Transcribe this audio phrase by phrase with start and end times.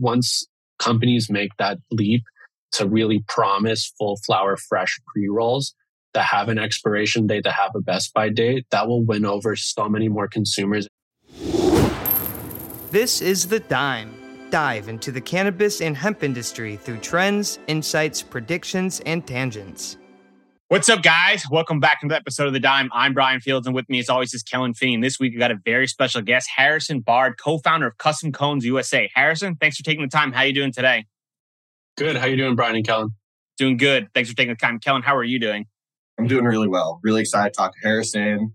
[0.00, 0.46] once
[0.78, 2.24] companies make that leap
[2.72, 5.74] to really promise full flower fresh pre rolls
[6.14, 9.54] that have an expiration date, that have a best by date, that will win over
[9.54, 10.88] so many more consumers.
[12.90, 14.14] This is The Dime.
[14.50, 19.96] Dive into the cannabis and hemp industry through trends, insights, predictions, and tangents.
[20.70, 21.42] What's up, guys?
[21.50, 22.90] Welcome back to the episode of The Dime.
[22.92, 24.94] I'm Bryan Fields, and with me, as always, is Kellen Finney.
[24.94, 28.64] And this week, we got a very special guest, Harrison Bard, co-founder of Custom Cones
[28.64, 29.10] USA.
[29.16, 30.30] Harrison, thanks for taking the time.
[30.30, 31.06] How are you doing today?
[31.98, 32.14] Good.
[32.14, 33.10] How you doing, Bryan and Kellen?
[33.58, 34.10] Doing good.
[34.14, 34.78] Thanks for taking the time.
[34.78, 35.66] Kellen, how are you doing?
[36.20, 37.00] I'm doing really well.
[37.02, 38.54] Really excited to talk to Harrison,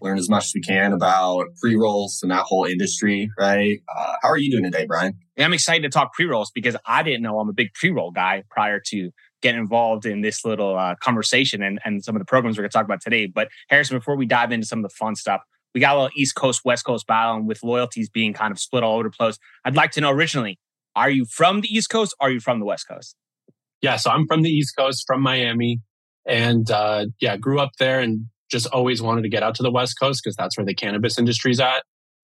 [0.00, 3.80] learn as much as we can about pre rolls and that whole industry, right?
[3.92, 5.14] Uh, how are you doing today, Bryan?
[5.36, 7.90] Yeah, I'm excited to talk pre rolls because I didn't know I'm a big pre
[7.90, 9.10] roll guy prior to
[9.42, 12.70] getting involved in this little uh, conversation and, and some of the programs we're going
[12.70, 13.26] to talk about today.
[13.26, 15.42] But Harrison, before we dive into some of the fun stuff,
[15.74, 18.58] we got a little East Coast, West Coast battle, and with loyalties being kind of
[18.58, 20.58] split all over the place, I'd like to know originally,
[20.94, 23.14] are you from the East Coast or are you from the West Coast?
[23.82, 25.80] Yeah, so I'm from the East Coast, from Miami,
[26.24, 29.70] and uh, yeah, grew up there and just always wanted to get out to the
[29.70, 31.82] West Coast because that's where the cannabis industry's at.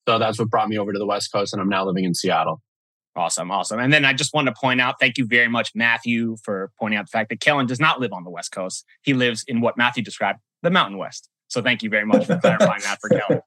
[0.09, 2.15] So that's what brought me over to the West Coast, and I'm now living in
[2.15, 2.61] Seattle.
[3.15, 3.79] Awesome, awesome.
[3.79, 6.99] And then I just wanted to point out, thank you very much, Matthew, for pointing
[6.99, 8.87] out the fact that Kellen does not live on the West Coast.
[9.03, 11.29] He lives in what Matthew described, the Mountain West.
[11.49, 13.43] So thank you very much for clarifying that for Kellen.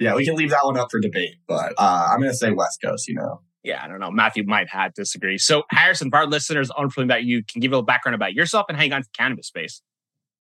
[0.00, 2.50] Yeah, we can leave that one up for debate, but uh, I'm going to say
[2.50, 3.42] West Coast, you know.
[3.62, 4.10] Yeah, I don't know.
[4.10, 5.36] Matthew might have disagree.
[5.36, 8.66] So, Harrison, for our listeners unfamiliar about you, can give a little background about yourself
[8.68, 9.82] and how you got into cannabis space.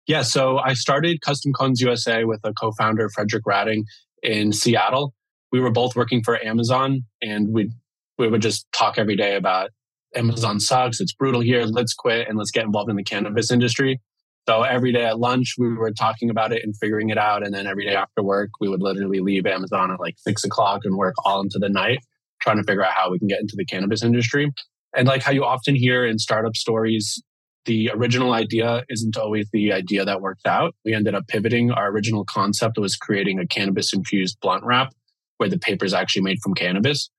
[0.05, 3.83] Yeah, so I started Custom Cones USA with a co-founder, Frederick Ratting,
[4.23, 5.13] in Seattle.
[5.51, 7.71] We were both working for Amazon, and we
[8.17, 9.69] we would just talk every day about
[10.15, 13.99] Amazon sucks, it's brutal here, let's quit and let's get involved in the cannabis industry.
[14.47, 17.45] So every day at lunch, we were talking about it and figuring it out.
[17.45, 20.81] And then every day after work, we would literally leave Amazon at like six o'clock
[20.85, 21.99] and work all into the night,
[22.41, 24.49] trying to figure out how we can get into the cannabis industry.
[24.95, 27.21] And like how you often hear in startup stories,
[27.65, 30.73] the original idea isn't always the idea that worked out.
[30.85, 31.71] We ended up pivoting.
[31.71, 34.93] Our original concept was creating a cannabis infused blunt wrap
[35.37, 37.09] where the paper is actually made from cannabis.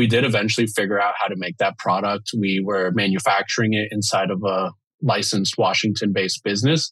[0.00, 2.30] We did eventually figure out how to make that product.
[2.34, 4.72] We were manufacturing it inside of a
[5.02, 6.90] licensed Washington based business.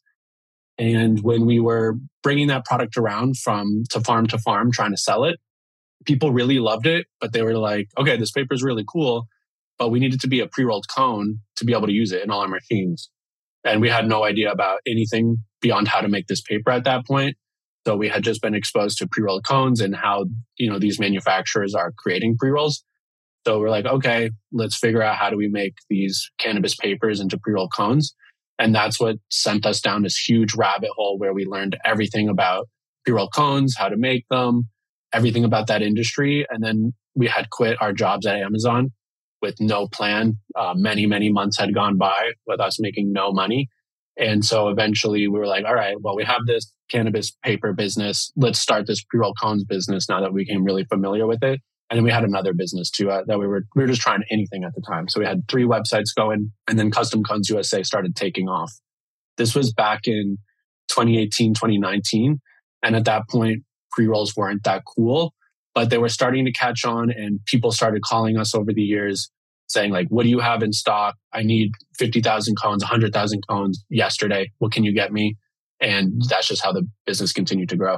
[0.77, 4.97] And when we were bringing that product around from to farm to farm trying to
[4.97, 5.39] sell it,
[6.05, 9.25] people really loved it, but they were like, okay, this paper is really cool,
[9.79, 12.23] but we needed to be a pre rolled cone to be able to use it
[12.23, 13.09] in all our machines.
[13.63, 17.07] And we had no idea about anything beyond how to make this paper at that
[17.07, 17.37] point.
[17.87, 20.25] So we had just been exposed to pre rolled cones and how,
[20.57, 22.83] you know, these manufacturers are creating pre rolls.
[23.45, 27.37] So we're like, okay, let's figure out how do we make these cannabis papers into
[27.37, 28.13] pre roll cones.
[28.57, 32.67] And that's what sent us down this huge rabbit hole where we learned everything about
[33.05, 34.67] pre roll cones, how to make them,
[35.13, 36.45] everything about that industry.
[36.49, 38.91] And then we had quit our jobs at Amazon
[39.41, 40.37] with no plan.
[40.57, 43.69] Uh, many, many months had gone by with us making no money.
[44.17, 48.31] And so eventually we were like, all right, well, we have this cannabis paper business.
[48.35, 51.61] Let's start this pre roll cones business now that we became really familiar with it.
[51.89, 54.23] And then we had another business too uh, that we were we were just trying
[54.29, 55.07] anything at the time.
[55.09, 58.71] So we had three websites going, and then Custom Cones USA started taking off.
[59.37, 60.37] This was back in
[60.89, 62.39] 2018, 2019,
[62.83, 65.33] and at that point, pre rolls weren't that cool,
[65.73, 69.31] but they were starting to catch on, and people started calling us over the years
[69.67, 71.15] saying like, "What do you have in stock?
[71.33, 74.51] I need 50,000 cones, 100,000 cones yesterday.
[74.59, 75.37] What can you get me?"
[75.81, 77.97] And that's just how the business continued to grow.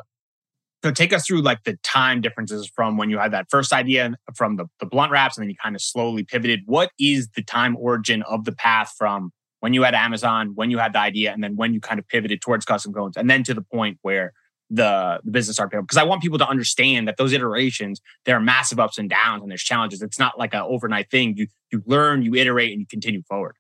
[0.84, 4.16] So take us through like the time differences from when you had that first idea
[4.36, 6.62] from the, the blunt wraps and then you kind of slowly pivoted.
[6.66, 10.80] What is the time origin of the path from when you had Amazon, when you
[10.80, 13.44] had the idea, and then when you kind of pivoted towards custom cones, and then
[13.44, 14.34] to the point where
[14.72, 18.36] the, the business started picking Because I want people to understand that those iterations, there
[18.36, 20.02] are massive ups and downs and there's challenges.
[20.02, 21.36] It's not like an overnight thing.
[21.38, 23.56] You you learn, you iterate, and you continue forward.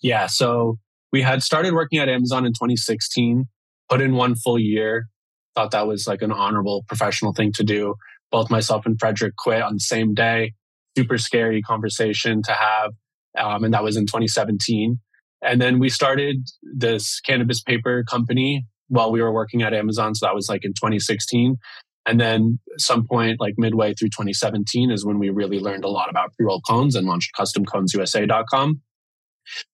[0.00, 0.26] Yeah.
[0.26, 0.78] So
[1.12, 3.46] we had started working at Amazon in 2016,
[3.88, 5.06] put in one full year,
[5.54, 7.94] thought that was like an honorable professional thing to do.
[8.30, 10.54] Both myself and Frederick quit on the same day.
[10.96, 12.92] Super scary conversation to have.
[13.38, 14.98] Um, and that was in 2017.
[15.42, 20.14] And then we started this cannabis paper company while we were working at Amazon.
[20.14, 21.56] So that was like in 2016.
[22.04, 26.10] And then some point, like midway through 2017, is when we really learned a lot
[26.10, 28.80] about pre roll cones and launched customconesusa.com.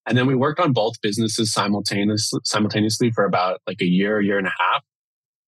[0.06, 4.38] And then we worked on both businesses simultaneously, simultaneously for about like a year, year
[4.38, 4.82] and a half.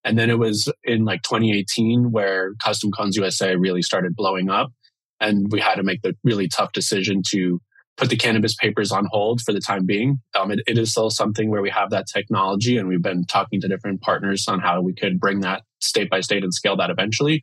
[0.05, 4.73] And then it was in like 2018 where Custom Cones USA really started blowing up.
[5.21, 7.61] And we had to make the really tough decision to
[7.99, 10.21] put the cannabis papers on hold for the time being.
[10.35, 13.61] Um, it, it is still something where we have that technology and we've been talking
[13.61, 16.89] to different partners on how we could bring that state by state and scale that
[16.89, 17.43] eventually.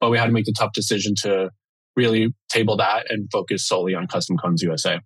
[0.00, 1.50] But we had to make the tough decision to
[1.94, 5.00] really table that and focus solely on Custom Cones USA.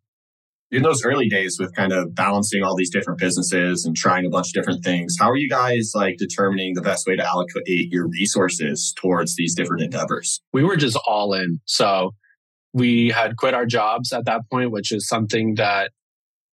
[0.72, 4.28] In those early days with kind of balancing all these different businesses and trying a
[4.28, 7.92] bunch of different things, how are you guys like determining the best way to allocate
[7.92, 10.40] your resources towards these different endeavors?
[10.52, 11.60] We were just all in.
[11.66, 12.14] So
[12.72, 15.92] we had quit our jobs at that point, which is something that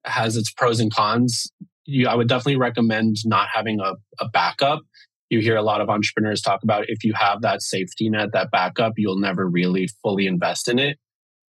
[0.06, 1.52] has its pros and cons.
[1.86, 4.82] You, I would definitely recommend not having a, a backup.
[5.30, 8.52] You hear a lot of entrepreneurs talk about if you have that safety net, that
[8.52, 10.98] backup, you'll never really fully invest in it.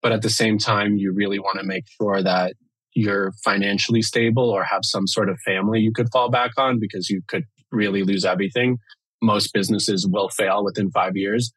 [0.05, 2.53] But at the same time, you really want to make sure that
[2.93, 7.09] you're financially stable or have some sort of family you could fall back on because
[7.09, 8.77] you could really lose everything.
[9.23, 11.51] Most businesses will fail within five years.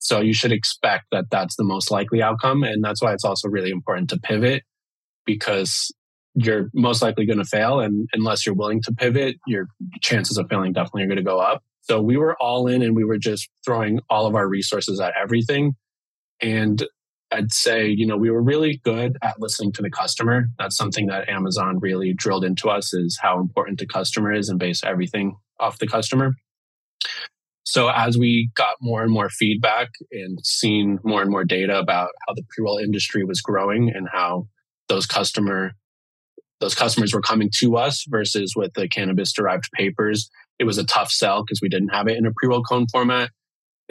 [0.00, 2.64] So you should expect that that's the most likely outcome.
[2.64, 4.64] And that's why it's also really important to pivot
[5.24, 5.94] because
[6.34, 7.78] you're most likely going to fail.
[7.78, 9.68] And unless you're willing to pivot, your
[10.00, 11.62] chances of failing definitely are going to go up.
[11.82, 15.14] So we were all in and we were just throwing all of our resources at
[15.16, 15.76] everything.
[16.40, 16.84] And
[17.32, 20.48] I'd say, you know, we were really good at listening to the customer.
[20.58, 24.58] That's something that Amazon really drilled into us is how important the customer is and
[24.58, 26.34] base everything off the customer.
[27.64, 32.10] So as we got more and more feedback and seen more and more data about
[32.26, 34.48] how the pre-roll industry was growing and how
[34.88, 35.72] those customer
[36.60, 40.30] those customers were coming to us versus with the cannabis derived papers.
[40.60, 42.86] It was a tough sell because we didn't have it in a pre roll cone
[42.86, 43.30] format.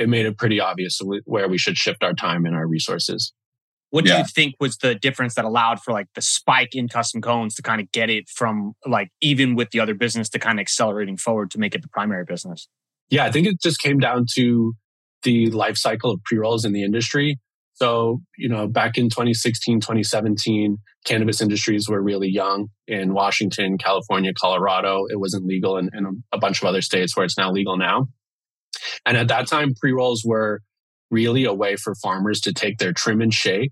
[0.01, 3.33] It made it pretty obvious where we should shift our time and our resources.
[3.91, 4.19] What do yeah.
[4.19, 7.61] you think was the difference that allowed for like the spike in custom cones to
[7.61, 11.17] kind of get it from like even with the other business to kind of accelerating
[11.17, 12.67] forward to make it the primary business?
[13.09, 14.73] Yeah, I think it just came down to
[15.23, 17.37] the life cycle of pre rolls in the industry.
[17.73, 24.31] So, you know, back in 2016, 2017, cannabis industries were really young in Washington, California,
[24.39, 25.05] Colorado.
[25.09, 28.07] It wasn't legal in, in a bunch of other states where it's now legal now.
[29.05, 30.61] And at that time, pre rolls were
[31.09, 33.71] really a way for farmers to take their trim and shake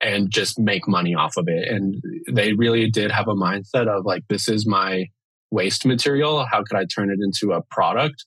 [0.00, 1.68] and just make money off of it.
[1.68, 1.96] And
[2.30, 5.06] they really did have a mindset of like, this is my
[5.50, 6.46] waste material.
[6.50, 8.24] How could I turn it into a product?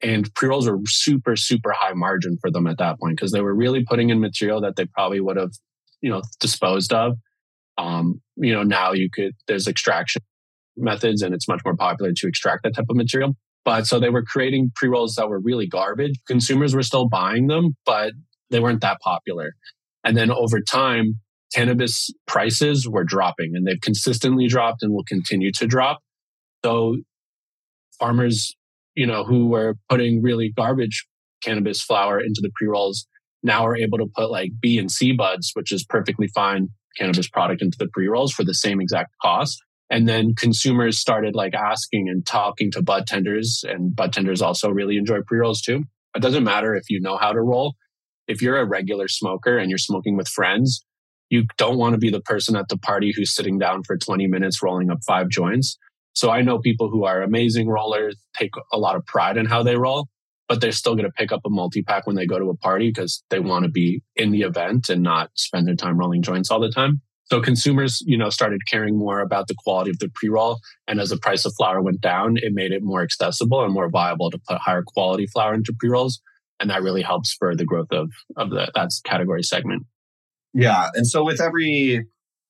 [0.00, 3.40] And pre rolls were super, super high margin for them at that point because they
[3.40, 5.52] were really putting in material that they probably would have,
[6.00, 7.16] you know, disposed of.
[7.78, 10.22] Um, you know, now you could, there's extraction
[10.76, 13.34] methods and it's much more popular to extract that type of material.
[13.68, 16.14] But so they were creating pre rolls that were really garbage.
[16.26, 18.14] Consumers were still buying them, but
[18.48, 19.52] they weren't that popular.
[20.02, 21.20] And then over time,
[21.54, 25.98] cannabis prices were dropping and they've consistently dropped and will continue to drop.
[26.64, 26.96] So
[27.98, 28.56] farmers
[28.94, 31.06] you know, who were putting really garbage
[31.44, 33.06] cannabis flower into the pre rolls
[33.42, 37.28] now are able to put like B and C buds, which is perfectly fine cannabis
[37.28, 39.62] product into the pre rolls for the same exact cost.
[39.90, 44.68] And then consumers started like asking and talking to bud tenders, and bud tenders also
[44.68, 45.84] really enjoy pre rolls too.
[46.14, 47.74] It doesn't matter if you know how to roll.
[48.26, 50.84] If you're a regular smoker and you're smoking with friends,
[51.30, 54.26] you don't want to be the person at the party who's sitting down for 20
[54.26, 55.78] minutes rolling up five joints.
[56.14, 59.62] So I know people who are amazing rollers, take a lot of pride in how
[59.62, 60.08] they roll,
[60.48, 62.56] but they're still going to pick up a multi pack when they go to a
[62.56, 66.22] party because they want to be in the event and not spend their time rolling
[66.22, 67.00] joints all the time.
[67.30, 70.58] So consumers, you know, started caring more about the quality of the pre-roll.
[70.86, 73.90] And as the price of flower went down, it made it more accessible and more
[73.90, 76.20] viable to put higher quality flower into pre-rolls.
[76.58, 79.84] And that really helps spur the growth of, of the, that category segment.
[80.54, 80.88] Yeah.
[80.94, 82.06] And so with every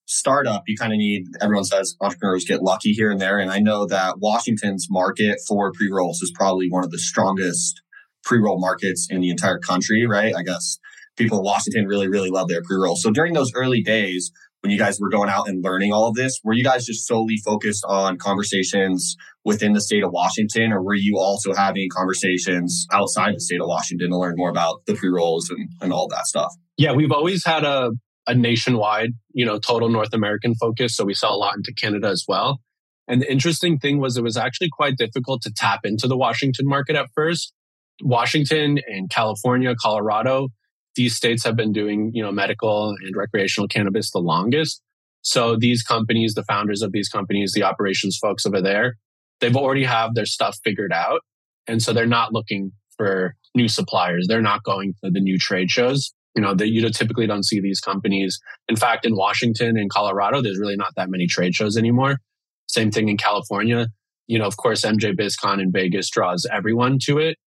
[0.06, 3.38] startup, you kind of need, everyone says entrepreneurs get lucky here and there.
[3.38, 7.82] And I know that Washington's market for pre rolls is probably one of the strongest
[8.24, 10.34] pre roll markets in the entire country, right?
[10.34, 10.78] I guess
[11.16, 13.02] people in Washington really, really love their pre rolls.
[13.02, 16.14] So during those early days, when you guys were going out and learning all of
[16.14, 20.82] this, were you guys just solely focused on conversations within the state of Washington, or
[20.82, 24.94] were you also having conversations outside the state of Washington to learn more about the
[24.94, 26.52] pre rolls and, and all that stuff?
[26.76, 27.90] Yeah, we've always had a
[28.28, 30.94] a nationwide, you know, total North American focus.
[30.94, 32.60] So we sell a lot into Canada as well.
[33.08, 36.66] And the interesting thing was it was actually quite difficult to tap into the Washington
[36.68, 37.54] market at first.
[38.02, 40.50] Washington and California, Colorado,
[40.98, 44.82] these states have been doing, you know, medical and recreational cannabis the longest.
[45.22, 48.96] So these companies, the founders of these companies, the operations folks over there,
[49.40, 51.20] they've already have their stuff figured out.
[51.68, 54.26] And so they're not looking for new suppliers.
[54.28, 57.58] They're not going to the new trade shows you know that you typically don't see
[57.58, 58.38] these companies
[58.68, 62.18] in fact in washington and colorado there's really not that many trade shows anymore
[62.66, 63.88] same thing in california
[64.28, 67.38] you know of course MJBizCon in vegas draws everyone to it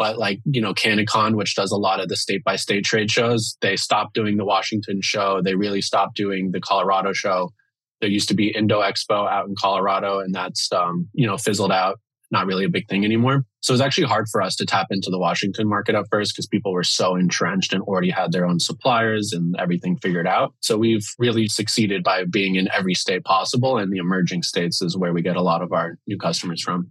[0.00, 3.10] but like you know CannaCon which does a lot of the state by state trade
[3.10, 7.52] shows they stopped doing the washington show they really stopped doing the colorado show
[8.00, 11.70] there used to be indo expo out in colorado and that's um, you know fizzled
[11.70, 12.00] out
[12.32, 14.86] not really a big thing anymore So it was actually hard for us to tap
[14.90, 18.46] into the Washington market at first because people were so entrenched and already had their
[18.46, 20.54] own suppliers and everything figured out.
[20.60, 23.76] So we've really succeeded by being in every state possible.
[23.78, 26.90] And the emerging states is where we get a lot of our new customers from.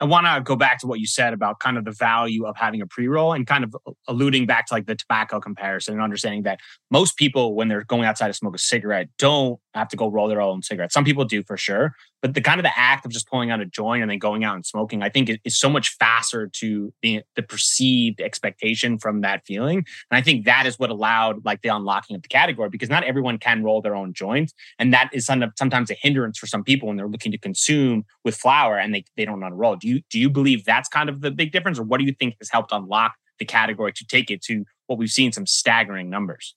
[0.00, 2.56] I want to go back to what you said about kind of the value of
[2.56, 3.76] having a pre roll and kind of
[4.08, 8.04] alluding back to like the tobacco comparison and understanding that most people, when they're going
[8.04, 10.92] outside to smoke a cigarette, don't have to go roll their own cigarette.
[10.92, 13.60] Some people do for sure, but the kind of the act of just pulling out
[13.60, 16.92] a joint and then going out and smoking, I think is so much faster to
[17.02, 19.78] the, the perceived expectation from that feeling.
[19.78, 23.04] And I think that is what allowed like the unlocking of the category because not
[23.04, 24.52] everyone can roll their own joint.
[24.78, 28.36] And that is sometimes a hindrance for some people when they're looking to consume with
[28.36, 29.76] flower and they, they don't to roll.
[29.76, 32.12] Do you, do you believe that's kind of the big difference or what do you
[32.12, 36.10] think has helped unlock the category to take it to what we've seen some staggering
[36.10, 36.54] numbers?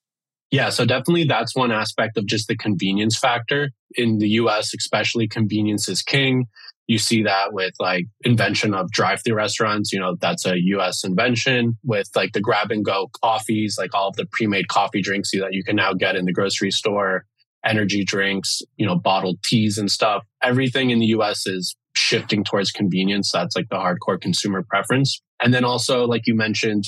[0.54, 3.72] Yeah, so definitely that's one aspect of just the convenience factor.
[3.96, 6.46] In the US, especially, convenience is king.
[6.86, 11.80] You see that with like invention of drive-through restaurants, you know, that's a US invention
[11.84, 15.54] with like the grab and go coffees, like all of the pre-made coffee drinks that
[15.54, 17.26] you can now get in the grocery store,
[17.66, 20.24] energy drinks, you know, bottled teas and stuff.
[20.44, 23.32] Everything in the US is shifting towards convenience.
[23.32, 25.20] That's like the hardcore consumer preference.
[25.42, 26.84] And then also, like you mentioned,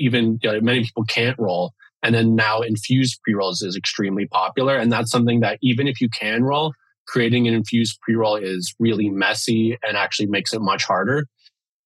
[0.00, 1.74] even you know, many people can't roll.
[2.04, 4.76] And then now infused pre rolls is extremely popular.
[4.76, 6.74] And that's something that even if you can roll,
[7.08, 11.26] creating an infused pre roll is really messy and actually makes it much harder.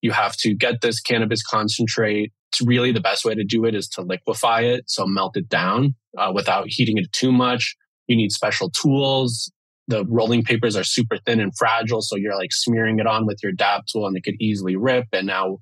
[0.03, 2.33] You have to get this cannabis concentrate.
[2.53, 4.85] It's really the best way to do it is to liquefy it.
[4.91, 7.77] So melt it down uh, without heating it too much.
[8.09, 9.53] You need special tools.
[9.87, 12.03] The rolling papers are super thin and fragile.
[12.03, 15.07] So you're like smearing it on with your dab tool and it could easily rip.
[15.13, 15.59] And now,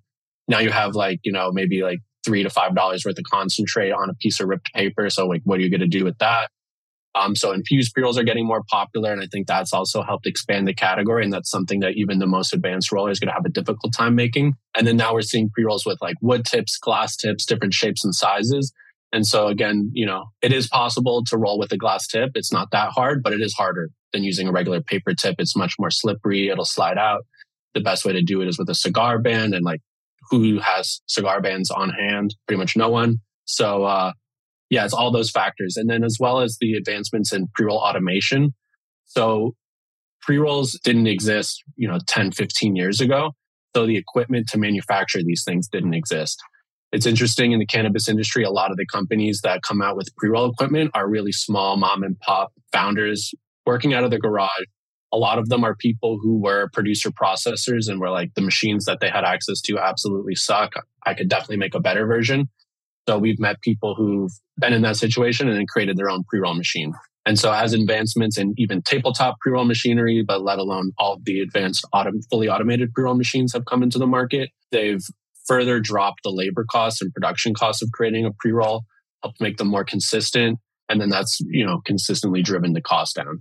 [0.48, 3.92] now you have like, you know, maybe like three to five dollars worth of concentrate
[3.92, 5.08] on a piece of ripped paper.
[5.08, 6.50] So like, what are you going to do with that?
[7.14, 10.68] Um, so infused pre-rolls are getting more popular, and I think that's also helped expand
[10.68, 11.24] the category.
[11.24, 13.94] And that's something that even the most advanced roller is going to have a difficult
[13.94, 14.54] time making.
[14.76, 18.14] And then now we're seeing pre-rolls with like wood tips, glass tips, different shapes and
[18.14, 18.70] sizes.
[19.12, 22.32] And so again, you know, it is possible to roll with a glass tip.
[22.34, 25.36] It's not that hard, but it is harder than using a regular paper tip.
[25.38, 26.48] It's much more slippery.
[26.48, 27.24] It'll slide out.
[27.72, 29.80] The best way to do it is with a cigar band and like
[30.30, 32.34] who has cigar bands on hand?
[32.46, 33.18] Pretty much no one.
[33.44, 34.12] So, uh,
[34.70, 35.76] yeah, it's all those factors.
[35.76, 38.54] And then as well as the advancements in pre-roll automation.
[39.04, 39.54] So
[40.22, 43.32] pre-rolls didn't exist, you know, 10, 15 years ago.
[43.74, 46.38] So the equipment to manufacture these things didn't exist.
[46.92, 50.08] It's interesting in the cannabis industry, a lot of the companies that come out with
[50.16, 53.34] pre-roll equipment are really small mom and pop founders
[53.66, 54.48] working out of the garage
[55.16, 58.84] a lot of them are people who were producer processors and were like the machines
[58.84, 60.74] that they had access to absolutely suck.
[61.06, 62.50] I could definitely make a better version.
[63.08, 66.54] So we've met people who've been in that situation and then created their own pre-roll
[66.54, 66.92] machine.
[67.24, 71.86] And so as advancements in even tabletop pre-roll machinery, but let alone all the advanced
[72.30, 75.02] fully automated pre-roll machines have come into the market, they've
[75.46, 78.84] further dropped the labor costs and production costs of creating a pre-roll,
[79.22, 80.58] helped make them more consistent.
[80.88, 83.40] And then that's, you know, consistently driven the cost down.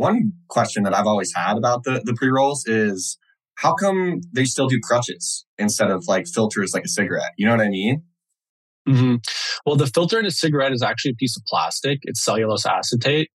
[0.00, 3.18] One question that I've always had about the, the pre rolls is
[3.56, 7.32] how come they still do crutches instead of like filters like a cigarette?
[7.36, 8.04] You know what I mean?
[8.88, 9.16] Mm-hmm.
[9.66, 11.98] Well, the filter in a cigarette is actually a piece of plastic.
[12.04, 13.28] It's cellulose acetate.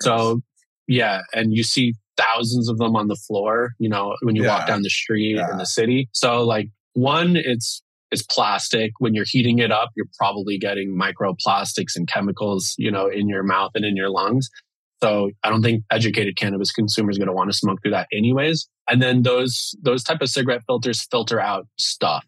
[0.00, 0.42] So,
[0.86, 3.70] yeah, and you see thousands of them on the floor.
[3.78, 4.58] You know, when you yeah.
[4.58, 5.50] walk down the street yeah.
[5.50, 6.10] in the city.
[6.12, 8.92] So, like, one, it's it's plastic.
[8.98, 13.42] When you're heating it up, you're probably getting microplastics and chemicals, you know, in your
[13.42, 14.50] mouth and in your lungs.
[15.02, 18.08] So I don't think educated cannabis consumers are going to want to smoke through that
[18.12, 18.68] anyways.
[18.88, 22.26] And then those, those type of cigarette filters filter out stuff.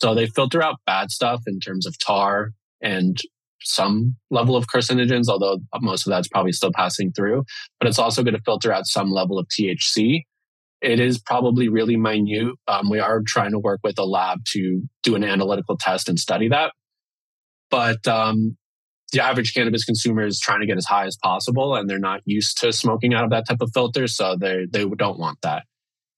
[0.00, 3.20] So they filter out bad stuff in terms of tar and
[3.62, 7.44] some level of carcinogens, although most of that's probably still passing through.
[7.80, 10.22] But it's also going to filter out some level of THC.
[10.82, 12.54] It is probably really minute.
[12.68, 16.18] Um, we are trying to work with a lab to do an analytical test and
[16.18, 16.72] study that.
[17.70, 18.56] But um,
[19.12, 22.20] the average cannabis consumer is trying to get as high as possible and they're not
[22.24, 24.06] used to smoking out of that type of filter.
[24.06, 25.64] So they, they don't want that.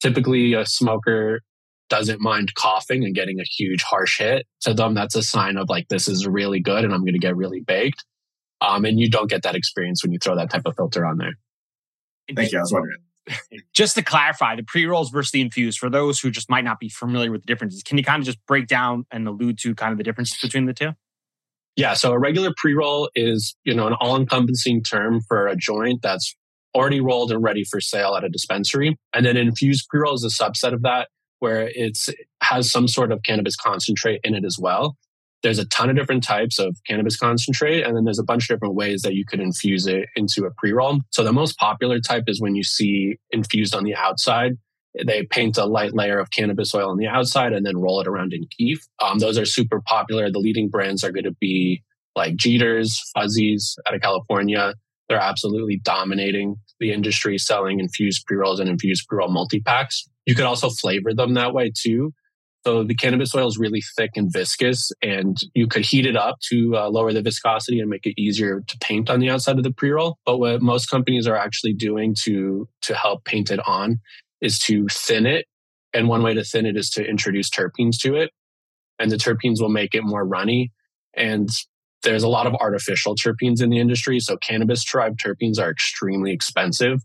[0.00, 1.42] Typically a smoker
[1.90, 4.46] doesn't mind coughing and getting a huge harsh hit.
[4.62, 7.18] To them, that's a sign of like, this is really good and I'm going to
[7.18, 8.04] get really baked.
[8.60, 11.18] Um, and you don't get that experience when you throw that type of filter on
[11.18, 11.34] there.
[12.34, 12.58] Thank you.
[12.58, 12.98] I was wondering.
[13.74, 16.80] just to clarify, the pre rolls versus the infused, for those who just might not
[16.80, 19.74] be familiar with the differences, can you kind of just break down and allude to
[19.74, 20.92] kind of the differences between the two?
[21.78, 21.94] Yeah.
[21.94, 26.34] So a regular pre-roll is, you know, an all-encompassing term for a joint that's
[26.74, 28.96] already rolled and ready for sale at a dispensary.
[29.14, 31.08] And then infused pre-roll is a subset of that
[31.38, 32.08] where it's
[32.42, 34.96] has some sort of cannabis concentrate in it as well.
[35.44, 38.56] There's a ton of different types of cannabis concentrate, and then there's a bunch of
[38.56, 40.98] different ways that you could infuse it into a pre-roll.
[41.10, 44.54] So the most popular type is when you see infused on the outside
[45.06, 48.08] They paint a light layer of cannabis oil on the outside and then roll it
[48.08, 48.86] around in kief.
[49.02, 50.30] Um, those are super popular.
[50.30, 51.82] The leading brands are going to be
[52.16, 54.74] like Jeeters, Fuzzies out of California.
[55.08, 60.06] They're absolutely dominating the industry selling infused pre rolls and infused pre roll multi packs.
[60.26, 62.12] You could also flavor them that way too.
[62.66, 66.38] So the cannabis oil is really thick and viscous, and you could heat it up
[66.50, 69.64] to uh, lower the viscosity and make it easier to paint on the outside of
[69.64, 70.18] the pre roll.
[70.26, 74.00] But what most companies are actually doing to to help paint it on
[74.40, 75.46] is to thin it.
[75.94, 78.30] And one way to thin it is to introduce terpenes to it,
[78.98, 80.70] and the terpenes will make it more runny.
[81.14, 81.48] And
[82.02, 84.20] there's a lot of artificial terpenes in the industry.
[84.20, 87.00] So cannabis derived terpenes are extremely expensive.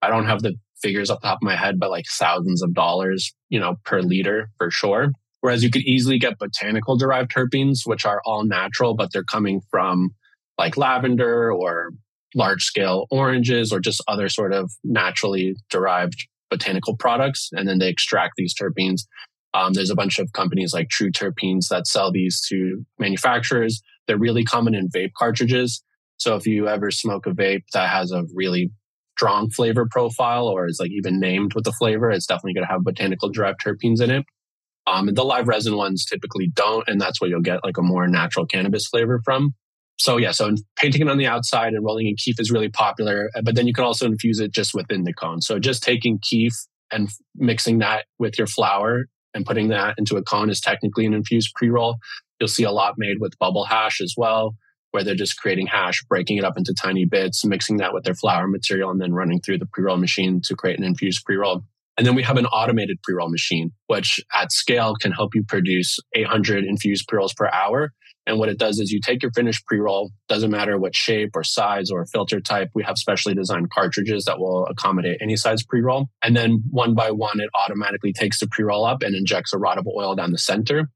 [0.00, 2.72] I don't have the figures off the top of my head, but like thousands of
[2.72, 5.12] dollars, you know, per liter for sure.
[5.40, 9.60] Whereas you could easily get botanical derived terpenes, which are all natural, but they're coming
[9.70, 10.10] from
[10.56, 11.90] like lavender or
[12.34, 17.50] large scale oranges or just other sort of naturally derived botanical products.
[17.52, 19.02] And then they extract these terpenes.
[19.54, 23.82] Um, there's a bunch of companies like True Terpenes that sell these to manufacturers.
[24.06, 25.82] They're really common in vape cartridges.
[26.18, 28.70] So if you ever smoke a vape that has a really
[29.16, 32.72] strong flavor profile or is like even named with the flavor, it's definitely going to
[32.72, 34.24] have botanical derived terpenes in it.
[34.86, 38.06] Um, the live resin ones typically don't, and that's where you'll get like a more
[38.08, 39.54] natural cannabis flavor from.
[39.98, 43.30] So yeah, so painting it on the outside and rolling in kief is really popular,
[43.34, 45.40] uh, but then you can also infuse it just within the cone.
[45.40, 46.52] So just taking kief
[46.92, 51.14] and mixing that with your flower and putting that into a cone is technically an
[51.14, 51.96] infused pre-roll.
[52.40, 54.54] You'll see a lot made with bubble hash as well
[54.90, 58.14] where they're just creating hash, breaking it up into tiny bits, mixing that with their
[58.14, 61.36] flower material, and then running through the pre roll machine to create an infused pre
[61.36, 61.62] roll.
[61.96, 65.44] And then we have an automated pre roll machine, which at scale can help you
[65.44, 67.92] produce 800 infused pre rolls per hour.
[68.28, 71.30] And what it does is you take your finished pre roll, doesn't matter what shape
[71.34, 72.68] or size or filter type.
[72.74, 76.10] We have specially designed cartridges that will accommodate any size pre roll.
[76.22, 79.58] And then one by one, it automatically takes the pre roll up and injects a
[79.58, 80.90] rod of oil down the center,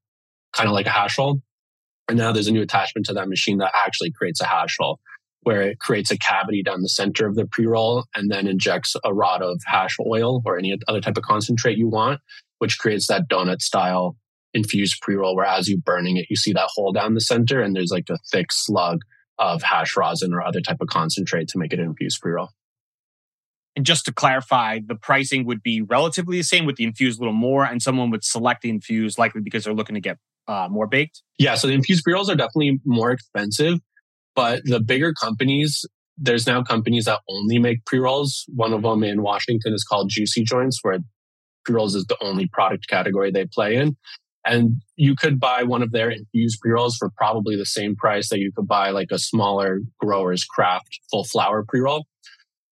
[0.52, 1.40] kind of like a hash roll.
[2.06, 5.00] And now there's a new attachment to that machine that actually creates a hash roll
[5.44, 9.12] where it creates a cavity down the center of the pre-roll and then injects a
[9.12, 12.20] rod of hash oil or any other type of concentrate you want,
[12.58, 14.16] which creates that donut style
[14.54, 17.74] infused pre-roll where as you're burning it, you see that hole down the center and
[17.74, 19.00] there's like a thick slug
[19.38, 22.50] of hash rosin or other type of concentrate to make it an infused pre-roll.
[23.74, 27.22] And just to clarify, the pricing would be relatively the same with the infused a
[27.22, 30.68] little more, and someone would select the infused likely because they're looking to get uh,
[30.70, 31.22] more baked?
[31.38, 33.78] Yeah, so the infused pre rolls are definitely more expensive,
[34.34, 35.86] but the bigger companies,
[36.18, 38.44] there's now companies that only make pre rolls.
[38.54, 40.98] One of them in Washington is called Juicy Joints, where
[41.64, 43.96] pre rolls is the only product category they play in.
[44.44, 48.28] And you could buy one of their infused pre rolls for probably the same price
[48.30, 52.06] that you could buy like a smaller grower's craft full flower pre roll.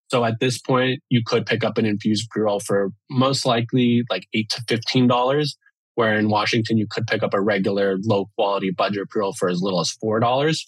[0.08, 4.02] So at this point, you could pick up an infused pre roll for most likely
[4.10, 5.56] like eight to fifteen dollars
[6.00, 9.60] where in Washington you could pick up a regular low quality budget pre-roll for as
[9.60, 10.58] little as $4.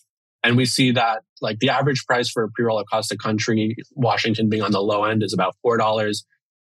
[0.44, 4.50] And we see that like the average price for a pre-roll across the country, Washington
[4.50, 6.22] being on the low end is about $4.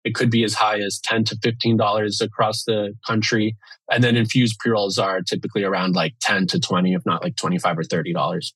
[0.09, 3.59] It could be as high as 10 to $15 across the country.
[3.91, 7.79] And then infused pre-rolls are typically around like 10 to 20, if not like 25
[7.79, 8.53] or $30.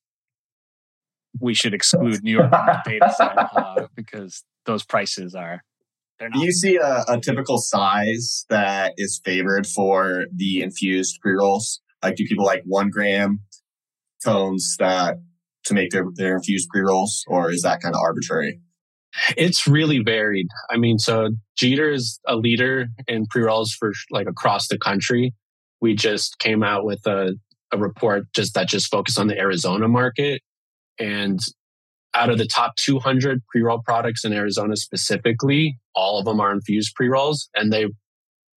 [1.40, 2.50] We should exclude New York
[2.86, 5.60] data set uh, because those prices are
[6.32, 11.80] do you see a, a, typical size that is favored for the infused pre rolls?
[12.00, 13.40] Like, do people like one gram
[14.24, 15.16] cones that
[15.64, 18.60] to make their, their infused pre rolls, or is that kind of arbitrary?
[19.36, 20.48] It's really varied.
[20.70, 25.34] I mean, so Jeeter is a leader in pre rolls for like across the country.
[25.80, 27.34] We just came out with a,
[27.72, 30.40] a report just that just focused on the Arizona market.
[30.98, 31.40] And
[32.14, 36.94] out of the top 200 pre-roll products in Arizona specifically, all of them are infused
[36.94, 37.86] pre-rolls and they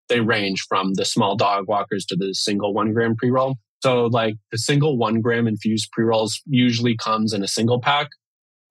[0.08, 3.56] they range from the small dog walkers to the single one gram pre-roll.
[3.82, 8.08] So like the single one gram infused pre-rolls usually comes in a single pack.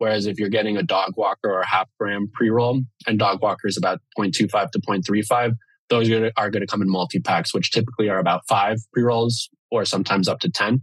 [0.04, 3.70] Whereas if you're getting a dog walker or a half gram pre-roll and dog walker
[3.70, 5.54] is about 0.25 to 0.35,
[5.90, 10.28] those are going to come in multi-packs, which typically are about five pre-rolls or sometimes
[10.28, 10.82] up to 10.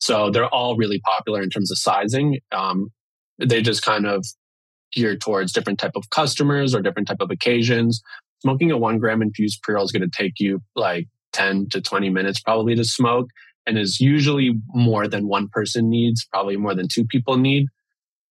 [0.00, 2.40] So they're all really popular in terms of sizing.
[2.50, 2.90] Um,
[3.38, 4.26] they just kind of
[4.92, 8.02] geared towards different type of customers or different type of occasions.
[8.42, 12.10] Smoking a one gram infused pre-roll is going to take you like 10 to 20
[12.10, 13.28] minutes probably to smoke
[13.66, 17.66] and is usually more than one person needs, probably more than two people need.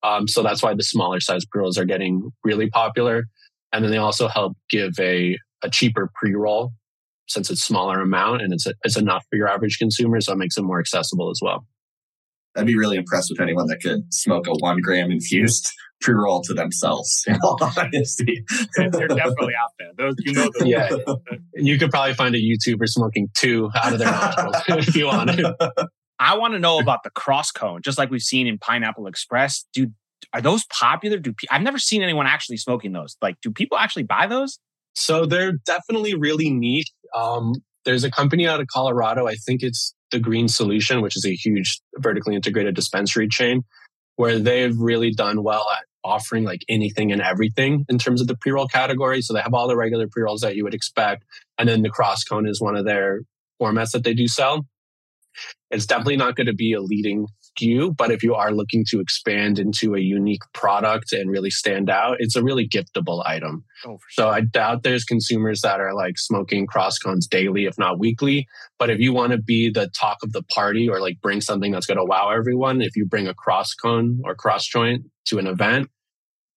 [0.03, 3.25] Um, so that's why the smaller size pre-rolls are getting really popular.
[3.71, 6.71] And then they also help give a, a cheaper pre-roll
[7.27, 10.19] since it's smaller amount and it's, it's enough for your average consumer.
[10.21, 11.65] So it makes it more accessible as well.
[12.57, 15.69] I'd be really impressed with anyone that could smoke a one gram infused
[16.01, 17.23] pre roll to themselves.
[17.27, 18.43] In all honesty,
[18.75, 19.89] they're definitely out there.
[19.97, 20.89] Those you know, those Yeah.
[21.55, 24.55] You could probably find a YouTuber smoking two out of their nostrils
[24.87, 25.45] if you wanted.
[26.19, 29.65] I want to know about the cross cone, just like we've seen in Pineapple Express.
[29.73, 29.93] Dude,
[30.33, 31.17] are those popular?
[31.17, 33.15] Do pe- I've never seen anyone actually smoking those.
[33.21, 34.59] Like, do people actually buy those?
[34.95, 36.91] So they're definitely really niche.
[37.15, 37.53] Um,
[37.85, 39.27] there's a company out of Colorado.
[39.27, 43.63] I think it's the Green Solution, which is a huge vertically integrated dispensary chain,
[44.15, 48.35] where they've really done well at offering like anything and everything in terms of the
[48.35, 49.21] pre roll category.
[49.21, 51.23] So they have all the regular pre rolls that you would expect,
[51.57, 53.21] and then the cross cone is one of their
[53.61, 54.65] formats that they do sell.
[55.71, 57.27] It's definitely not going to be a leading
[57.59, 61.89] SKU, but if you are looking to expand into a unique product and really stand
[61.89, 63.63] out, it's a really giftable item.
[63.85, 67.77] Oh, for So I doubt there's consumers that are like smoking cross cones daily, if
[67.77, 68.47] not weekly.
[68.77, 71.71] But if you want to be the talk of the party or like bring something
[71.71, 75.39] that's going to wow everyone, if you bring a cross cone or cross joint to
[75.39, 75.89] an event,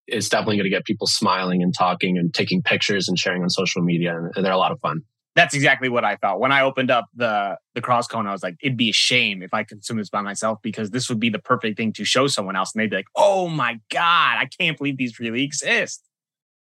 [0.07, 3.51] it's definitely going to get people smiling and talking and taking pictures and sharing on
[3.51, 4.17] social media.
[4.35, 5.03] And they're a lot of fun.
[5.35, 6.41] That's exactly what I thought.
[6.41, 9.43] When I opened up the the cross cone, I was like, it'd be a shame
[9.43, 12.27] if I consume this by myself because this would be the perfect thing to show
[12.27, 12.73] someone else.
[12.75, 16.03] And they'd be like, oh my God, I can't believe these really exist.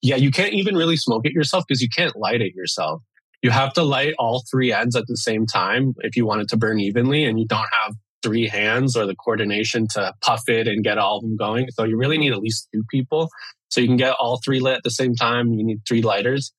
[0.00, 3.02] Yeah, you can't even really smoke it yourself because you can't light it yourself.
[3.42, 6.48] You have to light all three ends at the same time if you want it
[6.48, 10.66] to burn evenly, and you don't have three hands or the coordination to puff it
[10.66, 11.68] and get all of them going.
[11.72, 13.28] So you really need at least two people.
[13.68, 15.52] So you can get all three lit at the same time.
[15.52, 16.52] You need three lighters.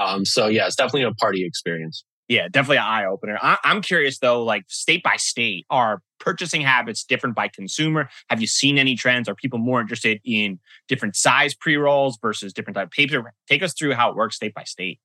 [0.00, 2.04] Um, so yeah, it's definitely a party experience.
[2.26, 3.38] Yeah, definitely an eye opener.
[3.40, 8.08] I- I'm curious though, like state by state, are purchasing habits different by consumer?
[8.28, 9.28] Have you seen any trends?
[9.28, 13.34] Are people more interested in different size pre rolls versus different type of paper?
[13.48, 15.00] Take us through how it works state by state.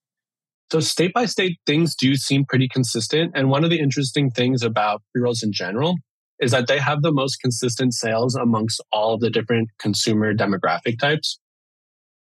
[0.72, 3.32] So state by state, things do seem pretty consistent.
[3.36, 5.96] And one of the interesting things about pre-rolls in general
[6.40, 11.00] is that they have the most consistent sales amongst all of the different consumer demographic
[11.00, 11.40] types.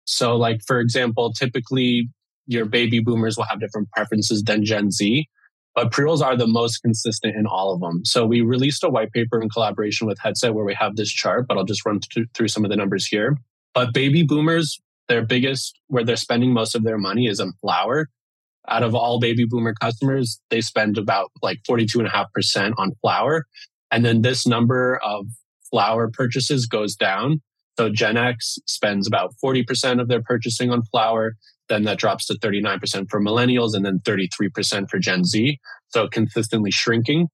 [0.05, 2.09] So like, for example, typically
[2.47, 5.27] your baby boomers will have different preferences than Gen Z,
[5.73, 8.03] but pre-rolls are the most consistent in all of them.
[8.05, 11.47] So we released a white paper in collaboration with Headset where we have this chart,
[11.47, 13.37] but I'll just run th- through some of the numbers here.
[13.73, 18.09] But baby boomers, their biggest, where they're spending most of their money is on flower
[18.67, 23.45] out of all baby boomer customers, they spend about like 42.5% on flower.
[23.91, 25.27] And then this number of
[25.69, 27.41] flower purchases goes down.
[27.77, 31.35] So Gen X spends about 40% of their purchasing on flower.
[31.69, 35.59] Then that drops to 39% for millennials and then 33% for Gen Z.
[35.89, 37.27] So consistently shrinking.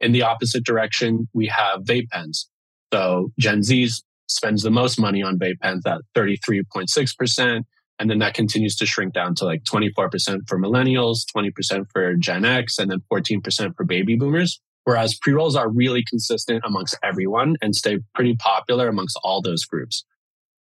[0.00, 2.48] In the opposite direction, we have vape pens.
[2.92, 3.90] So Gen Z
[4.28, 7.62] spends the most money on vape pens at 33.6%.
[7.98, 12.44] And then that continues to shrink down to like 24% for millennials, 20% for Gen
[12.44, 14.60] X, and then 14% for baby boomers.
[14.84, 19.64] Whereas pre rolls are really consistent amongst everyone and stay pretty popular amongst all those
[19.64, 20.04] groups.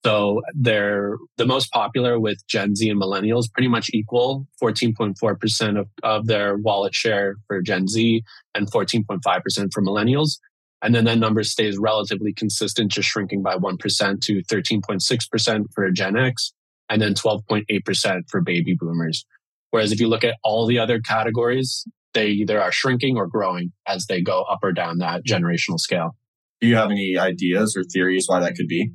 [0.05, 5.87] So they're the most popular with Gen Z and millennials, pretty much equal 14.4% of,
[6.03, 8.21] of their wallet share for Gen Z
[8.53, 10.37] and 14.5% for millennials.
[10.83, 16.15] And then that number stays relatively consistent, just shrinking by 1% to 13.6% for Gen
[16.15, 16.53] X
[16.87, 19.25] and then 12.8% for baby boomers.
[19.71, 23.71] Whereas if you look at all the other categories, they either are shrinking or growing
[23.87, 26.15] as they go up or down that generational scale.
[26.61, 28.91] Do you have any ideas or theories why that could be?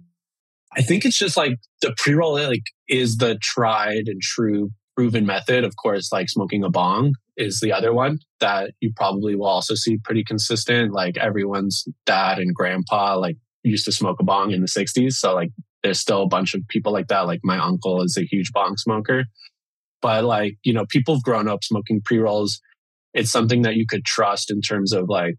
[0.76, 5.64] I think it's just like the pre-roll like is the tried and true proven method.
[5.64, 9.74] Of course, like smoking a bong is the other one that you probably will also
[9.74, 10.92] see pretty consistent.
[10.92, 15.12] Like everyone's dad and grandpa like used to smoke a bong in the 60s.
[15.12, 15.50] So like
[15.82, 17.26] there's still a bunch of people like that.
[17.26, 19.24] Like my uncle is a huge bong smoker.
[20.02, 22.60] But like, you know, people have grown up smoking pre-rolls.
[23.12, 25.34] It's something that you could trust in terms of like,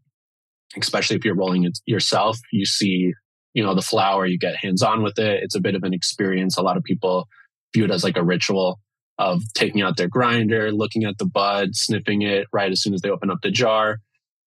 [0.77, 3.13] especially if you're rolling it yourself, you see,
[3.53, 5.43] you know, the flower, you get hands on with it.
[5.43, 6.57] It's a bit of an experience.
[6.57, 7.27] A lot of people
[7.73, 8.79] view it as like a ritual
[9.17, 13.01] of taking out their grinder, looking at the bud, sniffing it right as soon as
[13.01, 13.99] they open up the jar.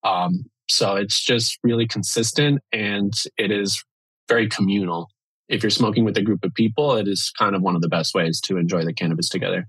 [0.02, 3.82] Um, so it's just really consistent and it is
[4.28, 5.08] very communal.
[5.48, 7.88] If you're smoking with a group of people, it is kind of one of the
[7.88, 9.68] best ways to enjoy the cannabis together.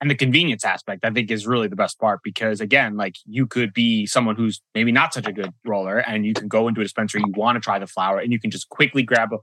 [0.00, 3.46] And the convenience aspect, I think, is really the best part because, again, like you
[3.46, 6.82] could be someone who's maybe not such a good roller and you can go into
[6.82, 9.38] a dispensary, you want to try the flower, and you can just quickly grab a,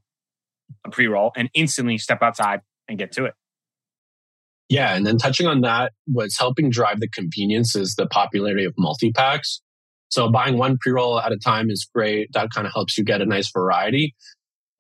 [0.86, 3.34] a pre roll and instantly step outside and get to it.
[4.70, 4.96] Yeah.
[4.96, 9.12] And then touching on that, what's helping drive the convenience is the popularity of multi
[9.12, 9.62] packs.
[10.10, 12.30] So buying one pre roll at a time is great.
[12.34, 14.14] That kind of helps you get a nice variety.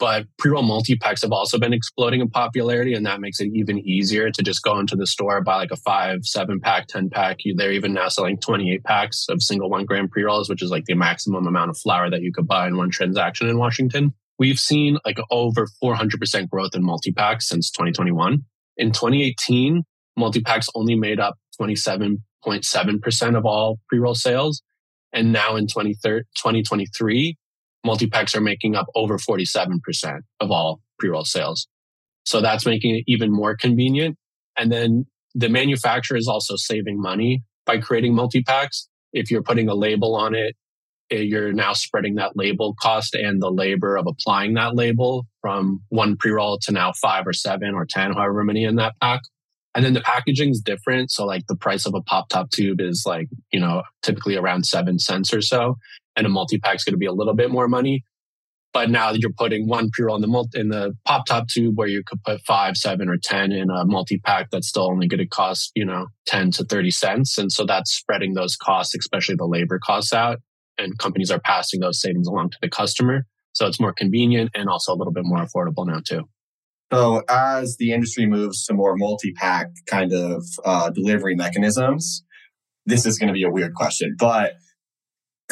[0.04, 4.30] But pre-roll multi-packs have also been exploding in popularity, and that makes it even easier
[4.32, 7.38] to just go into the store, buy like a five, seven pack, 10 pack.
[7.56, 10.94] They're even now selling 28 packs of single one gram pre-rolls, which is like the
[10.94, 14.14] maximum amount of flower that you could buy in one transaction in Washington.
[14.38, 18.44] We've seen like over 400% growth in multi-packs since 2021.
[18.76, 19.84] In 2018,
[20.18, 24.64] multi-packs only made up 27.7% of all pre-roll sales.
[25.14, 27.38] And now in 2023,
[27.84, 31.68] multi-packs are making up over 47% of all pre-roll sales.
[32.26, 34.18] So that's making it even more convenient.
[34.58, 38.88] And then the manufacturer is also saving money by creating multi-packs.
[39.12, 40.56] If you're putting a label on it,
[41.12, 45.82] eh, you're now spreading that label cost and the labor of applying that label from
[45.90, 49.22] one pre-roll to now five or seven or 10, however many in that pack.
[49.76, 51.12] And then the packaging is different.
[51.12, 54.66] So like the price of a pop top tube is like, you know, typically around
[54.66, 55.78] seven cents or so
[56.16, 58.04] and a multi-pack is going to be a little bit more money.
[58.74, 61.78] But now that you're putting one pre-roll in the multi, in the pop top tube
[61.78, 65.20] where you could put five, seven, or ten in a multi-pack that's still only going
[65.20, 69.36] to cost you know ten to thirty cents, and so that's spreading those costs, especially
[69.36, 70.40] the labor costs, out,
[70.80, 73.26] and companies are passing those savings along to the customer.
[73.52, 76.24] So it's more convenient and also a little bit more affordable now too.
[76.92, 82.24] So as the industry moves to more multi-pack kind of uh, delivery mechanisms,
[82.88, 84.54] this is going to be a weird question, but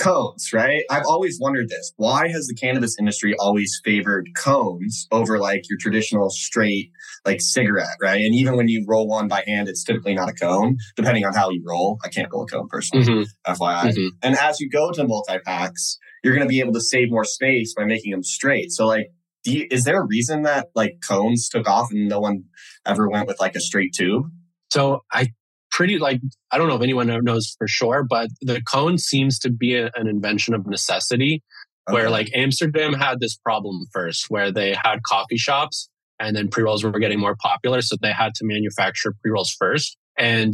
[0.01, 0.83] cones, right?
[0.89, 1.93] I've always wondered this.
[1.97, 6.91] Why has the cannabis industry always favored cones over like your traditional straight
[7.25, 8.21] like cigarette, right?
[8.21, 11.33] And even when you roll one by hand, it's typically not a cone, depending on
[11.33, 11.99] how you roll.
[12.03, 13.51] I can't roll a cone personally, mm-hmm.
[13.51, 13.83] FYI.
[13.83, 14.07] Mm-hmm.
[14.23, 17.25] And as you go to multi packs, you're going to be able to save more
[17.25, 18.71] space by making them straight.
[18.71, 19.07] So like,
[19.43, 22.43] you, is there a reason that like cones took off and no one
[22.85, 24.25] ever went with like a straight tube?
[24.71, 25.33] So I
[25.81, 29.49] pretty like I don't know if anyone knows for sure, but the cone seems to
[29.49, 31.41] be a, an invention of necessity.
[31.89, 31.95] Okay.
[31.95, 32.11] Where uh-huh.
[32.11, 35.89] like Amsterdam had this problem first, where they had coffee shops
[36.19, 39.55] and then pre rolls were getting more popular, so they had to manufacture pre rolls
[39.57, 39.97] first.
[40.19, 40.53] And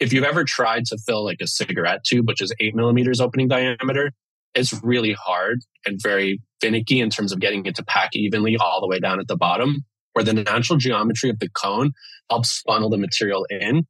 [0.00, 3.48] if you've ever tried to fill like a cigarette tube, which is eight millimeters opening
[3.48, 4.12] diameter,
[4.54, 8.80] it's really hard and very finicky in terms of getting it to pack evenly all
[8.80, 9.84] the way down at the bottom.
[10.14, 11.92] Where the natural geometry of the cone
[12.30, 13.86] helps funnel the material in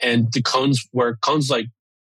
[0.00, 1.66] and the cones where cones like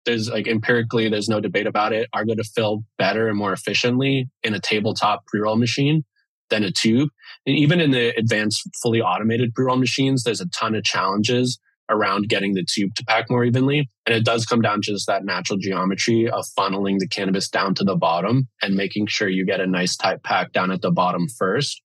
[0.04, 3.52] there's like empirically there's no debate about it are going to fill better and more
[3.52, 6.04] efficiently in a tabletop pre-roll machine
[6.50, 7.08] than a tube.
[7.46, 12.28] And even in the advanced fully automated pre-roll machines there's a ton of challenges around
[12.28, 13.90] getting the tube to pack more evenly.
[14.06, 17.74] And it does come down to just that natural geometry of funneling the cannabis down
[17.74, 20.90] to the bottom and making sure you get a nice tight pack down at the
[20.90, 21.82] bottom first.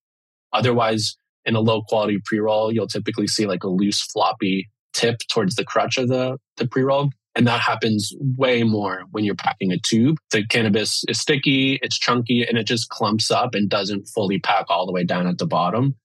[0.53, 5.55] Otherwise in a low quality pre-roll you'll typically see like a loose floppy tip towards
[5.55, 7.11] the crutch of the, the pre roll.
[7.35, 10.17] And that happens way more when you're packing a tube.
[10.31, 14.65] The cannabis is sticky, it's chunky, and it just clumps up and doesn't fully pack
[14.69, 15.95] all the way down at the bottom.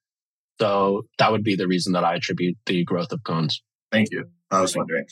[0.61, 3.62] So that would be the reason that I attribute the growth of cones.
[3.90, 4.26] Thank you.
[4.50, 5.07] I was wondering.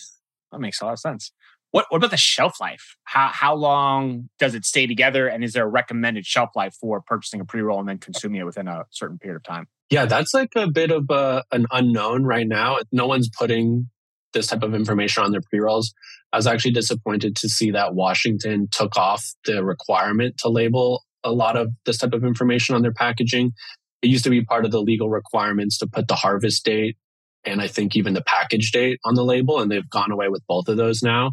[0.53, 1.33] That makes a lot of sense.
[1.73, 2.97] What what about the shelf life?
[3.05, 5.29] How how long does it stay together?
[5.29, 8.41] And is there a recommended shelf life for purchasing a pre roll and then consuming
[8.41, 9.67] it within a certain period of time?
[9.91, 12.79] Yeah, that's like a bit of a, an unknown right now.
[12.93, 13.89] No one's putting
[14.33, 15.93] this type of information on their pre rolls.
[16.33, 21.33] I was actually disappointed to see that Washington took off the requirement to label a
[21.33, 23.53] lot of this type of information on their packaging.
[24.01, 26.97] It used to be part of the legal requirements to put the harvest date
[27.45, 30.43] and I think even the package date on the label, and they've gone away with
[30.47, 31.33] both of those now.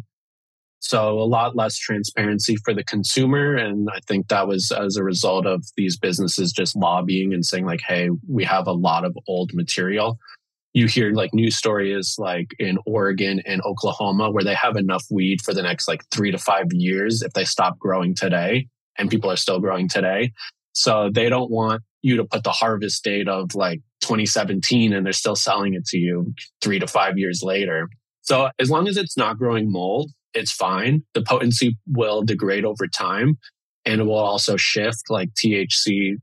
[0.80, 3.56] So a lot less transparency for the consumer.
[3.56, 7.66] And I think that was as a result of these businesses just lobbying and saying
[7.66, 10.18] like, Hey, we have a lot of old material.
[10.74, 15.40] You hear like news stories like in Oregon and Oklahoma where they have enough weed
[15.42, 19.30] for the next like three to five years if they stop growing today and people
[19.30, 20.32] are still growing today.
[20.72, 25.12] So they don't want you to put the harvest date of like 2017 and they're
[25.12, 27.88] still selling it to you three to five years later.
[28.22, 31.02] So as long as it's not growing mold, it's fine.
[31.14, 33.38] The potency will degrade over time
[33.84, 36.16] and it will also shift like THC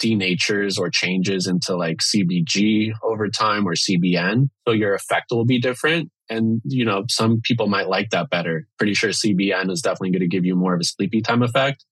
[0.00, 4.50] denatures or changes into like CBG over time or CBN.
[4.66, 6.10] So your effect will be different.
[6.28, 8.66] And, you know, some people might like that better.
[8.78, 11.84] Pretty sure CBN is definitely going to give you more of a sleepy time effect.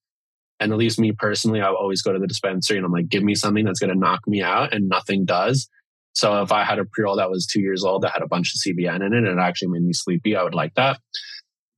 [0.59, 3.23] And at least me personally, I always go to the dispensary and I'm like, give
[3.23, 5.67] me something that's going to knock me out and nothing does.
[6.13, 8.53] So if I had a pre-roll that was two years old that had a bunch
[8.53, 10.99] of CBN in it and it actually made me sleepy, I would like that.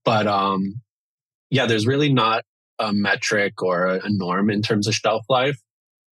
[0.06, 0.82] But um,
[1.50, 2.44] yeah, there's really not
[2.80, 5.58] a metric or a norm in terms of shelf life.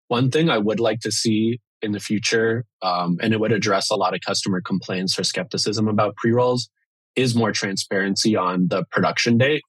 [0.08, 3.90] One thing I would like to see in the future, um, and it would address
[3.90, 6.70] a lot of customer complaints or skepticism about pre rolls,
[7.16, 9.62] is more transparency on the production date.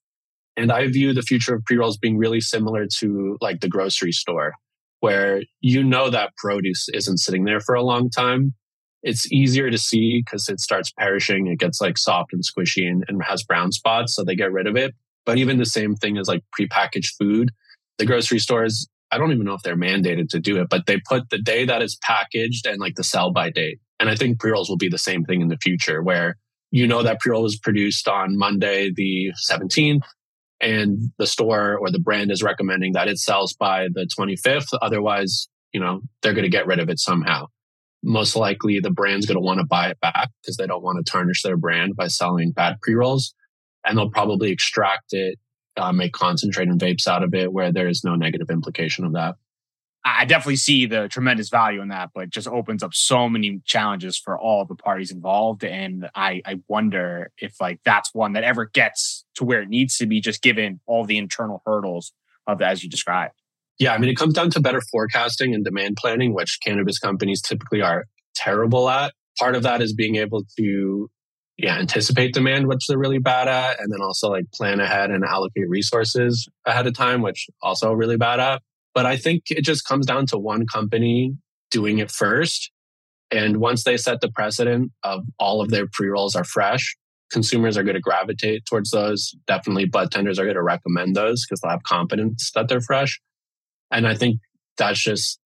[0.57, 4.13] And I view the future of pre rolls being really similar to like the grocery
[4.13, 4.55] store,
[5.01, 8.55] where you know that produce isn't sitting there for a long time.
[9.03, 11.47] It's easier to see because it starts perishing.
[11.47, 14.15] It gets like soft and squishy and, and has brown spots.
[14.15, 14.95] So they get rid of it.
[15.25, 17.51] But even the same thing as like prepackaged food,
[17.99, 21.01] the grocery stores, I don't even know if they're mandated to do it, but they
[21.01, 23.81] put the day that it's packaged and like the sell by date.
[23.99, 26.37] And I think pre rolls will be the same thing in the future where
[26.71, 30.03] you know that pre roll was produced on Monday, the 17th,
[30.61, 34.69] and the store or the brand is recommending that it sells by the 25th.
[34.81, 37.47] Otherwise, you know, they're going to get rid of it somehow.
[38.03, 41.05] Most likely the brand's going to want to buy it back because they don't want
[41.05, 43.35] to tarnish their brand by selling bad pre rolls.
[43.85, 45.39] And they'll probably extract it,
[45.77, 49.13] uh, make concentrate and vapes out of it where there is no negative implication of
[49.13, 49.37] that.
[50.05, 54.19] I definitely see the tremendous value in that, but just opens up so many challenges
[54.19, 55.63] for all the parties involved.
[55.63, 59.99] And I, I wonder if like that's one that ever gets to where it needs
[59.99, 62.13] to be, just given all the internal hurdles
[62.47, 63.40] of as you described.
[63.81, 67.41] Yeah, I mean, it comes down to better forecasting and demand planning, which cannabis companies
[67.41, 69.15] typically are terrible at.
[69.39, 71.11] Part of that is being able to
[71.57, 75.25] yeah, anticipate demand, which they're really bad at, and then also like plan ahead and
[75.25, 78.63] allocate resources ahead of time, which also really bad at.
[78.95, 81.35] But I think it just comes down to one company
[81.71, 82.71] doing it first.
[83.31, 86.97] And once they set the precedent of all of their pre rolls are fresh,
[87.31, 89.35] consumers are going to gravitate towards those.
[89.47, 93.21] Definitely bud tenders are going to recommend those because they'll have confidence that they're fresh.
[93.91, 94.41] And I think
[94.77, 95.39] that's just,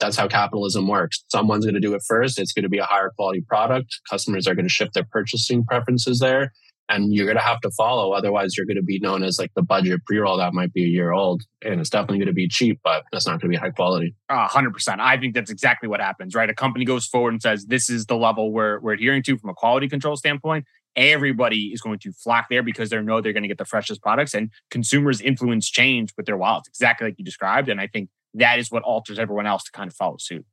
[0.00, 1.24] that's how capitalism works.
[1.28, 2.38] Someone's going to do it first.
[2.38, 4.00] It's going to be a higher quality product.
[4.10, 6.52] Customers are going to shift their purchasing preferences there
[6.88, 8.12] and you're going to have to follow.
[8.12, 10.84] Otherwise, you're going to be known as like the budget pre roll that might be
[10.84, 13.56] a year old and it's definitely going to be cheap, but that's not going to
[13.56, 14.14] be high quality.
[14.28, 15.00] Uh, 100%.
[15.00, 16.48] I think that's exactly what happens, right?
[16.48, 19.50] A company goes forward and says, this is the level we're, we're adhering to from
[19.50, 20.64] a quality control standpoint.
[20.96, 24.02] Everybody is going to flock there because they know they're going to get the freshest
[24.02, 27.68] products and consumers influence change with their wallets, exactly like you described.
[27.68, 30.44] And I think that is what alters everyone else to kind of follow suit.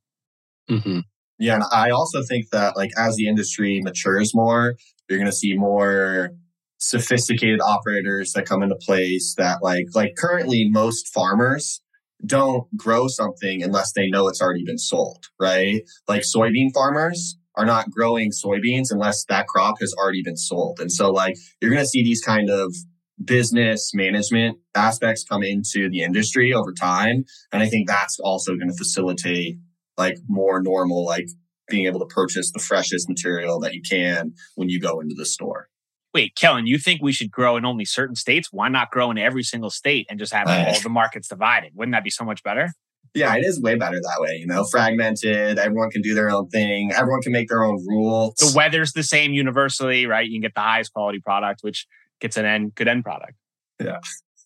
[0.70, 1.00] Mm-hmm.
[1.38, 4.76] Yeah, and I also think that like as the industry matures more,
[5.08, 6.30] you're going to see more
[6.78, 11.80] sophisticated operators that come into place that like like currently most farmers
[12.24, 15.82] don't grow something unless they know it's already been sold, right?
[16.08, 20.80] Like soybean farmers are not growing soybeans unless that crop has already been sold.
[20.80, 22.74] And so like you're going to see these kind of
[23.22, 27.24] business management aspects come into the industry over time.
[27.52, 29.58] And I think that's also going to facilitate
[29.96, 31.28] like more normal, like
[31.68, 35.26] being able to purchase the freshest material that you can when you go into the
[35.26, 35.68] store.
[36.12, 38.48] Wait, Kellen, you think we should grow in only certain states?
[38.52, 41.72] Why not grow in every single state and just have all the markets divided?
[41.74, 42.72] Wouldn't that be so much better?
[43.14, 44.36] Yeah, it is way better that way.
[44.40, 45.58] You know, fragmented.
[45.58, 46.90] Everyone can do their own thing.
[46.92, 48.34] Everyone can make their own rules.
[48.34, 50.26] The weather's the same universally, right?
[50.26, 51.86] You can get the highest quality product, which
[52.20, 53.34] gets an end good end product.
[53.80, 53.98] Yeah.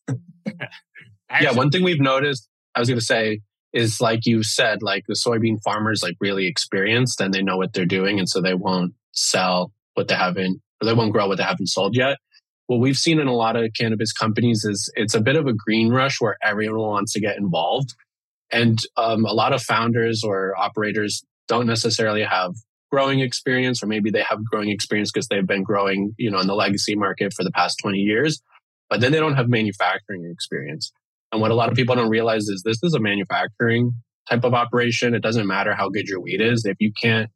[1.40, 1.52] yeah.
[1.52, 3.40] One thing we've noticed, I was going to say,
[3.72, 7.72] is like you said, like the soybean farmers like really experienced and they know what
[7.72, 8.18] they're doing.
[8.18, 11.68] And so they won't sell what they haven't, or they won't grow what they haven't
[11.68, 12.18] sold yet.
[12.66, 15.54] What we've seen in a lot of cannabis companies is it's a bit of a
[15.54, 17.94] green rush where everyone wants to get involved.
[18.52, 22.52] And um, a lot of founders or operators don't necessarily have
[22.90, 26.46] growing experience, or maybe they have growing experience because they've been growing, you know, in
[26.46, 28.40] the legacy market for the past 20 years,
[28.88, 30.90] but then they don't have manufacturing experience.
[31.30, 33.92] And what a lot of people don't realize is this is a manufacturing
[34.28, 35.14] type of operation.
[35.14, 36.64] It doesn't matter how good your weed is.
[36.64, 37.30] If you can't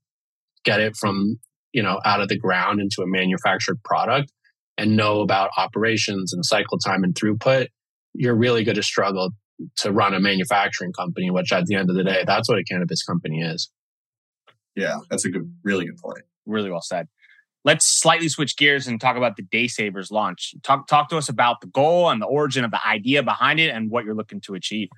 [0.64, 1.38] get it from,
[1.72, 4.32] you know, out of the ground into a manufactured product
[4.78, 7.68] and know about operations and cycle time and throughput,
[8.14, 9.30] you're really going to struggle
[9.76, 12.64] to run a manufacturing company, which at the end of the day, that's what a
[12.64, 13.70] cannabis company is.
[14.74, 16.22] Yeah, that's a good, really good point.
[16.46, 17.08] Really well said.
[17.64, 20.54] Let's slightly switch gears and talk about the Day Savers launch.
[20.62, 23.70] Talk talk to us about the goal and the origin of the idea behind it
[23.70, 24.88] and what you're looking to achieve.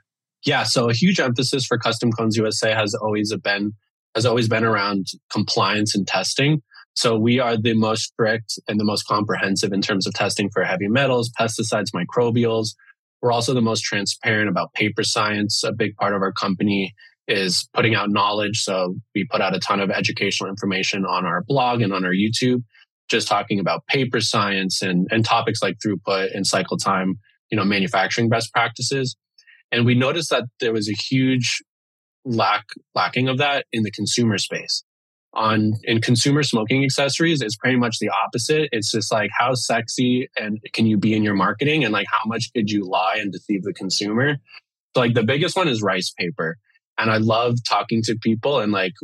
[0.46, 3.72] Yeah, so a huge emphasis for Custom Cones USA has always been
[4.14, 6.62] has always been around compliance and testing.
[6.94, 10.62] So we are the most strict and the most comprehensive in terms of testing for
[10.62, 12.68] heavy metals, pesticides, microbials.
[13.24, 15.64] We're also the most transparent about paper science.
[15.64, 16.92] A big part of our company
[17.26, 18.60] is putting out knowledge.
[18.60, 22.12] So we put out a ton of educational information on our blog and on our
[22.12, 22.62] YouTube,
[23.08, 27.14] just talking about paper science and, and topics like throughput and cycle time,
[27.50, 29.16] you know, manufacturing best practices.
[29.72, 31.62] And we noticed that there was a huge
[32.26, 34.84] lack lacking of that in the consumer space.
[35.34, 38.68] On in consumer smoking accessories, is pretty much the opposite.
[38.70, 42.28] It's just like how sexy and can you be in your marketing and like how
[42.28, 44.36] much could you lie and deceive the consumer?
[44.94, 46.56] So like the biggest one is rice paper.
[46.98, 48.94] And I love talking to people and like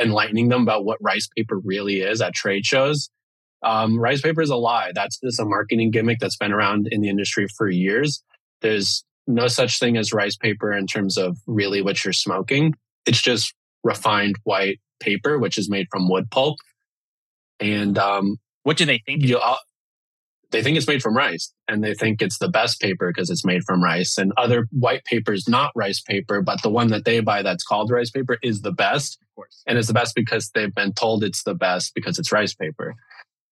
[0.00, 3.10] enlightening them about what rice paper really is at trade shows.
[3.62, 4.92] Um, rice paper is a lie.
[4.94, 8.22] That's just a marketing gimmick that's been around in the industry for years.
[8.62, 12.74] There's no such thing as rice paper in terms of really what you're smoking.
[13.06, 13.52] It's just
[13.82, 16.58] refined white paper, which is made from wood pulp.
[17.58, 19.22] And um, what do they think?
[19.24, 19.56] You, uh,
[20.50, 23.44] they think it's made from rice and they think it's the best paper because it's
[23.44, 24.18] made from rice.
[24.18, 27.64] And other white paper is not rice paper, but the one that they buy that's
[27.64, 29.18] called rice paper is the best.
[29.22, 29.62] Of course.
[29.66, 32.94] And it's the best because they've been told it's the best because it's rice paper.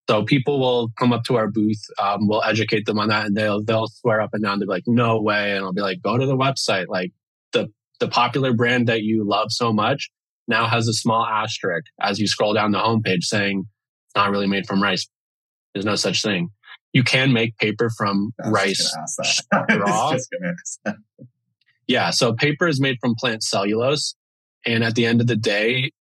[0.09, 3.37] So people will come up to our booth, um, we'll educate them on that, and
[3.37, 4.57] they'll they'll swear up and down.
[4.57, 6.87] They'll be like, "No way!" And I'll be like, "Go to the website.
[6.87, 7.11] Like
[7.51, 10.09] the the popular brand that you love so much
[10.49, 14.47] now has a small asterisk as you scroll down the homepage saying it's not really
[14.47, 15.07] made from rice.
[15.73, 16.49] There's no such thing.
[16.91, 18.93] You can make paper from rice
[19.53, 20.15] raw.
[21.87, 24.15] yeah, so paper is made from plant cellulose,
[24.65, 25.91] and at the end of the day,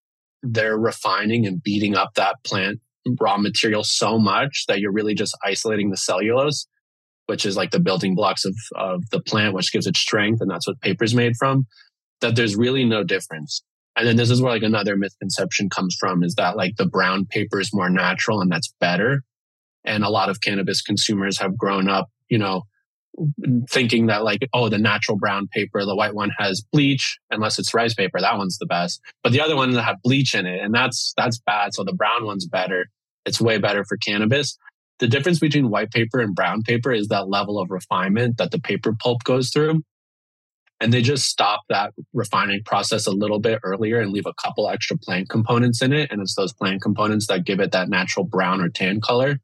[0.42, 2.80] they're refining and beating up that plant
[3.20, 6.66] raw material so much that you're really just isolating the cellulose,
[7.26, 10.40] which is like the building blocks of, of the plant, which gives it strength.
[10.40, 11.66] And that's what paper is made from,
[12.20, 13.62] that there's really no difference.
[13.98, 17.26] And then this is where like another misconception comes from is that like the brown
[17.26, 19.24] paper is more natural and that's better.
[19.84, 22.62] And a lot of cannabis consumers have grown up, you know,
[23.68, 27.74] thinking that like, oh, the natural brown paper, the white one has bleach, unless it's
[27.74, 29.00] rice paper, that one's the best.
[29.24, 31.74] But the other one that bleach in it, and that's that's bad.
[31.74, 32.86] So the brown one's better.
[33.26, 34.56] It's way better for cannabis.
[35.00, 38.60] The difference between white paper and brown paper is that level of refinement that the
[38.60, 39.82] paper pulp goes through.
[40.80, 44.68] And they just stop that refining process a little bit earlier and leave a couple
[44.68, 46.12] extra plant components in it.
[46.12, 49.40] And it's those plant components that give it that natural brown or tan color.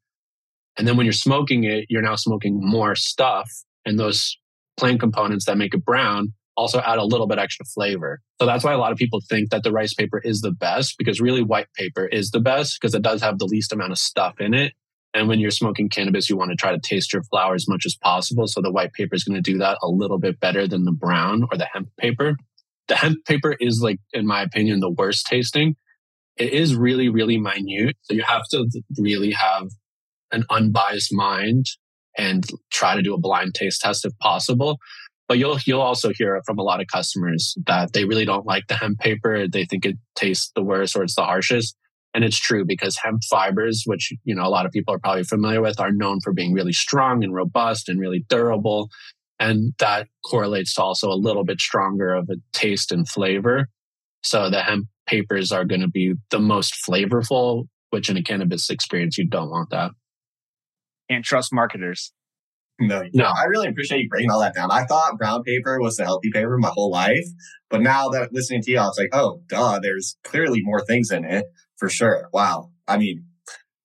[0.77, 3.51] And then when you're smoking it, you're now smoking more stuff.
[3.85, 4.39] And those
[4.77, 8.21] plant components that make it brown also add a little bit extra flavor.
[8.41, 10.97] So that's why a lot of people think that the rice paper is the best
[10.99, 13.99] because really white paper is the best because it does have the least amount of
[13.99, 14.73] stuff in it.
[15.15, 17.87] And when you're smoking cannabis, you want to try to taste your flower as much
[17.87, 18.49] as possible.
[18.49, 20.93] So the white paper is going to do that a little bit better than the
[20.93, 22.37] brown or the hemp paper.
[22.89, 25.77] The hemp paper is like, in my opinion, the worst tasting.
[26.37, 27.97] It is really, really minute.
[28.03, 28.67] So you have to
[28.99, 29.69] really have
[30.33, 31.67] an unbiased mind
[32.19, 34.79] and try to do a blind taste test if possible.
[35.29, 38.67] But you'll you'll also hear from a lot of customers that they really don't like
[38.67, 39.49] the hemp paper.
[39.49, 41.77] They think it tastes the worst or it's the harshest.
[42.15, 45.25] And it's true because hemp fibers, which you know a lot of people are probably
[45.25, 48.89] familiar with, are known for being really strong and robust and really durable.
[49.41, 53.69] And that correlates to also a little bit stronger of a taste and flavor.
[54.23, 58.71] So the hemp papers are going to be the most flavorful, which in a cannabis
[58.71, 59.91] experience, you don't want that.
[61.11, 62.13] Can't trust marketers.
[62.81, 63.25] No, no.
[63.25, 64.71] I really appreciate you breaking all that down.
[64.71, 67.27] I thought brown paper was the healthy paper my whole life,
[67.71, 71.11] but now that listening to you, I was like, oh, duh, there's clearly more things
[71.11, 71.45] in it
[71.79, 72.29] for sure.
[72.33, 72.71] Wow.
[72.87, 73.25] I mean,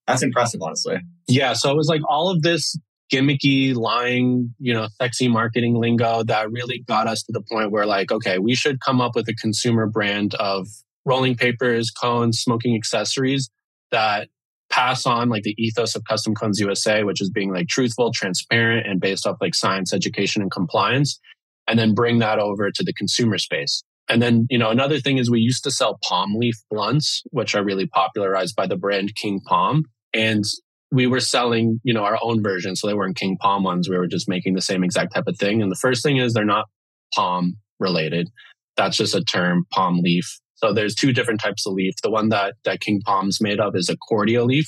[0.08, 0.98] that's impressive, honestly.
[1.28, 1.54] Yeah.
[1.54, 2.76] So it was like all of this
[3.12, 7.86] gimmicky, lying, you know, sexy marketing lingo that really got us to the point where,
[7.86, 10.68] like, okay, we should come up with a consumer brand of
[11.06, 13.50] rolling papers, cones, smoking accessories
[13.92, 14.28] that
[14.70, 18.86] pass on like the ethos of Custom Cones USA, which is being like truthful, transparent,
[18.86, 21.20] and based off like science, education, and compliance,
[21.68, 23.84] and then bring that over to the consumer space.
[24.10, 27.54] And then, you know, another thing is we used to sell palm leaf blunts, which
[27.54, 29.86] are really popularized by the brand King Palm.
[30.14, 30.44] And
[30.92, 32.76] we were selling, you know, our own version.
[32.76, 33.88] So they weren't King Palm ones.
[33.88, 35.62] We were just making the same exact type of thing.
[35.62, 36.66] And the first thing is they're not
[37.14, 38.30] palm related.
[38.76, 40.40] That's just a term, palm leaf.
[40.56, 41.94] So there's two different types of leaf.
[42.02, 44.68] The one that, that King Palm's made of is a cordia leaf.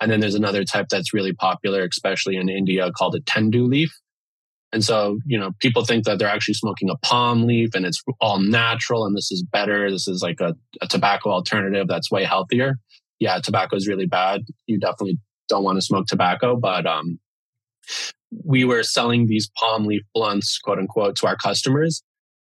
[0.00, 3.90] And then there's another type that's really popular, especially in India, called a tendu leaf.
[4.74, 8.02] And so, you know, people think that they're actually smoking a palm leaf and it's
[8.20, 9.88] all natural and this is better.
[9.88, 12.80] This is like a, a tobacco alternative that's way healthier.
[13.20, 14.40] Yeah, tobacco is really bad.
[14.66, 17.20] You definitely don't want to smoke tobacco, but um,
[18.44, 22.02] we were selling these palm leaf blunts, quote unquote, to our customers.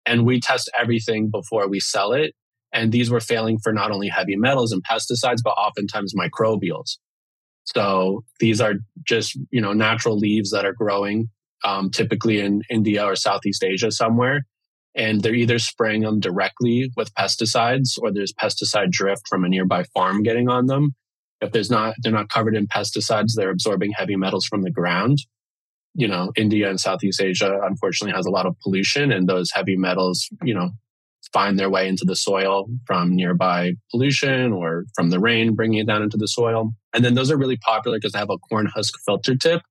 [0.06, 2.36] And we test everything before we sell it.
[2.74, 6.98] And these were failing for not only heavy metals and pesticides, but oftentimes microbials.
[7.64, 8.74] So these are
[9.06, 11.30] just, you know, natural leaves that are growing,
[11.64, 14.44] um, typically in India or Southeast Asia somewhere.
[14.96, 19.84] And they're either spraying them directly with pesticides or there's pesticide drift from a nearby
[19.94, 20.96] farm getting on them.
[21.40, 25.20] If there's not, they're not covered in pesticides, they're absorbing heavy metals from the ground.
[25.94, 29.78] You know, India and Southeast Asia unfortunately has a lot of pollution and those heavy
[29.78, 30.72] metals, you know,
[31.34, 35.88] find their way into the soil from nearby pollution or from the rain, bringing it
[35.88, 36.72] down into the soil.
[36.94, 39.62] And then those are really popular because they have a corn husk filter tip.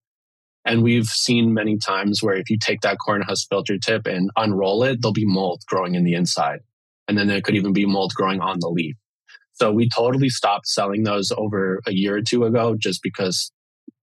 [0.67, 4.31] And we've seen many times where if you take that corn husk filter tip and
[4.37, 6.59] unroll it, there'll be mold growing in the inside.
[7.07, 8.97] And then there could even be mold growing on the leaf.
[9.53, 13.53] So we totally stopped selling those over a year or two ago just because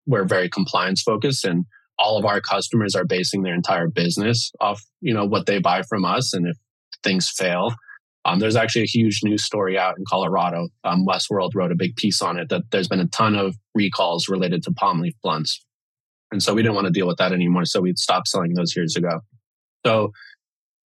[0.07, 1.65] we're very compliance focused and
[1.99, 5.83] all of our customers are basing their entire business off, you know, what they buy
[5.83, 6.33] from us.
[6.33, 6.57] And if
[7.03, 7.75] things fail,
[8.25, 10.69] um, there's actually a huge news story out in Colorado.
[10.85, 14.29] Um, Westword wrote a big piece on it that there's been a ton of recalls
[14.29, 15.63] related to palm leaf blunts.
[16.33, 17.63] And so we didn't want to deal with that anymore.
[17.65, 19.21] So we stopped selling those years ago.
[19.85, 20.11] So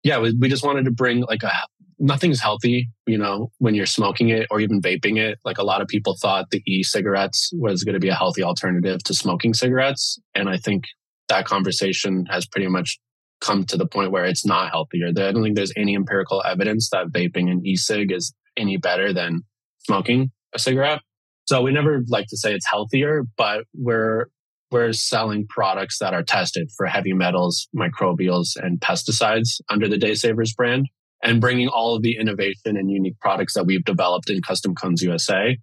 [0.02, 1.52] yeah, we, we just wanted to bring like a,
[2.00, 5.39] nothing's healthy, you know, when you're smoking it or even vaping it.
[5.44, 8.41] Like a lot of people thought the e cigarettes was going to be a healthy
[8.41, 10.18] alternative to smoking cigarettes.
[10.34, 10.86] And I think
[11.28, 12.98] that conversation has pretty much
[13.41, 15.08] come to the point where it's not healthier.
[15.10, 19.41] I don't think there's any empirical evidence that vaping an e-cig is any better than
[19.80, 21.02] smoking a cigarette.
[21.46, 24.28] So we never like to say it's healthier, but we're
[24.74, 30.15] we're selling products that are tested for heavy metals, microbials, and pesticides under the Day
[30.15, 30.88] Savers brand,
[31.24, 35.01] and bringing all of the innovation and unique products that we've developed in Custom Cones
[35.01, 35.57] USA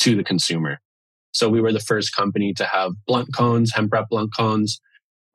[0.00, 0.78] to the consumer.
[1.32, 4.80] So we were the first company to have blunt cones, hemp wrap blunt cones,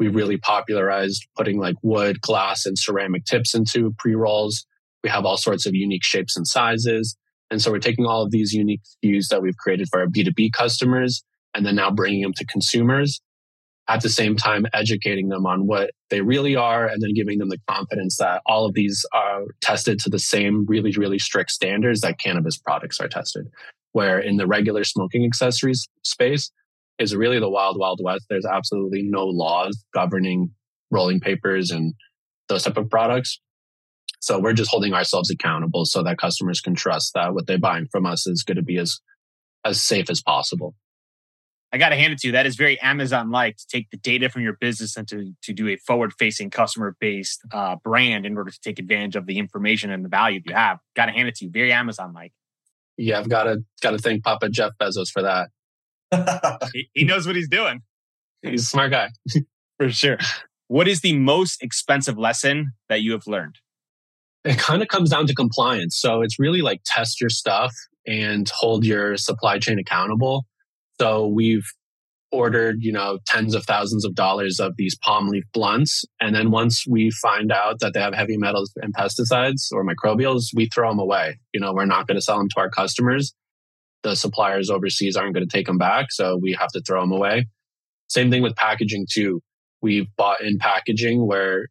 [0.02, 4.66] we really popularized putting like wood, glass, and ceramic tips into pre rolls.
[5.04, 7.16] We have all sorts of unique shapes and sizes.
[7.52, 10.54] And so we're taking all of these unique views that we've created for our B2B
[10.54, 11.24] customers
[11.54, 13.20] and then now bringing them to consumers
[13.88, 17.50] at the same time educating them on what they really are and then giving them
[17.50, 22.02] the confidence that all of these are tested to the same really really strict standards
[22.02, 23.48] that cannabis products are tested
[23.92, 26.52] where in the regular smoking accessories space
[27.00, 28.26] is really the wild, wild west.
[28.30, 30.52] There's absolutely no laws governing
[30.92, 31.94] rolling papers and
[32.48, 33.40] those type of products.
[34.20, 37.88] So we're just holding ourselves accountable so that customers can trust that what they're buying
[37.92, 39.00] from us is going to be as
[39.66, 40.76] as safe as possible.
[41.74, 42.34] I got to hand it to you.
[42.34, 45.68] That is very Amazon-like to take the data from your business and to to do
[45.70, 50.10] a forward-facing, customer-based uh, brand in order to take advantage of the information and the
[50.10, 50.80] value you have.
[50.96, 51.52] Got to hand it to you.
[51.52, 52.34] Very Amazon-like.
[52.98, 55.50] Yeah, I've got to got to thank Papa Jeff Bezos for that
[56.74, 57.82] he, he knows what he's doing.
[58.42, 59.10] He's a smart guy.
[59.78, 60.18] For sure.
[60.68, 63.56] What is the most expensive lesson that you have learned?
[64.44, 65.98] It kind of comes down to compliance.
[66.00, 67.74] So it's really like test your stuff
[68.08, 70.46] and hold your supply chain accountable.
[71.02, 71.66] So we've
[72.32, 76.06] ordered, you know, tens of thousands of dollars of these palm leaf blunts.
[76.20, 80.46] And then once we find out that they have heavy metals and pesticides or microbials,
[80.54, 81.40] we throw them away.
[81.54, 83.34] You know, we're not going to sell them to our customers
[84.04, 86.12] the suppliers overseas aren't going to take them back.
[86.12, 87.48] So we have to throw them away.
[88.08, 89.42] Same thing with packaging too.
[89.82, 91.68] We've bought in packaging where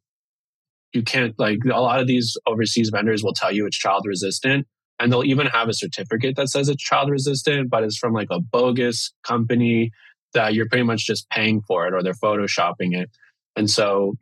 [0.93, 4.67] you can't like a lot of these overseas vendors will tell you it's child resistant
[5.01, 8.29] and they'll even have a certificate that says it's child resistant, but it's from like
[8.31, 9.91] a bogus company
[10.35, 13.11] that you're pretty much just paying for it or they're photoshopping it.
[13.57, 14.15] And so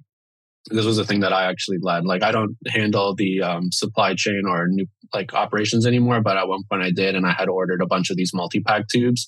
[0.71, 2.05] this was a thing that I actually led.
[2.05, 6.49] Like I don't handle the um, supply chain or new like operations anymore, but at
[6.49, 9.27] one point I did, and I had ordered a bunch of these multi-pack tubes.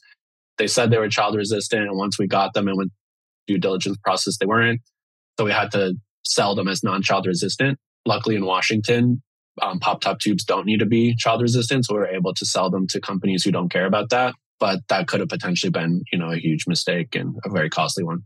[0.59, 2.92] They said they were child resistant, and once we got them and went
[3.46, 4.82] due diligence process, they weren't.
[5.38, 7.78] So we had to sell them as non-child resistant.
[8.05, 9.22] Luckily, in Washington,
[9.62, 12.46] um, pop top tubes don't need to be child resistant, so we were able to
[12.46, 14.34] sell them to companies who don't care about that.
[14.58, 18.04] But that could have potentially been, you know, a huge mistake and a very costly
[18.04, 18.20] one.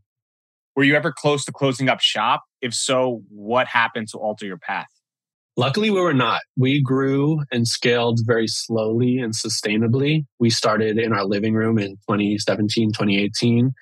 [0.74, 2.42] Were you ever close to closing up shop?
[2.60, 4.88] If so, what happened to alter your path?
[5.56, 6.40] Luckily, we were not.
[6.56, 10.24] We grew and scaled very slowly and sustainably.
[10.40, 13.72] We started in our living room in 2017, 2018,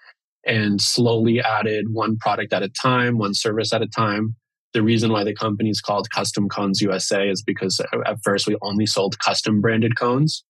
[0.45, 4.37] and slowly added one product at a time, one service at a time.
[4.75, 8.57] The reason why the company is called Custom Cones USA is because at first we
[8.63, 10.45] only sold custom branded cones.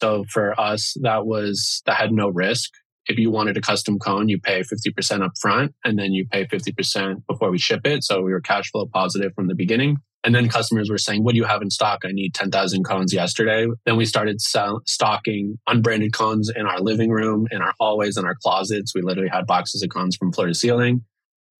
[0.00, 2.70] So for us, that was, that had no risk
[3.10, 6.46] if you wanted a custom cone, you pay 50% up front and then you pay
[6.46, 8.04] 50% before we ship it.
[8.04, 9.98] So we were cash flow positive from the beginning.
[10.22, 12.00] And then customers were saying, what do you have in stock?
[12.04, 13.66] I need 10,000 cones yesterday.
[13.86, 18.26] Then we started sell- stocking unbranded cones in our living room, in our hallways, in
[18.26, 18.94] our closets.
[18.94, 21.04] We literally had boxes of cones from floor to ceiling.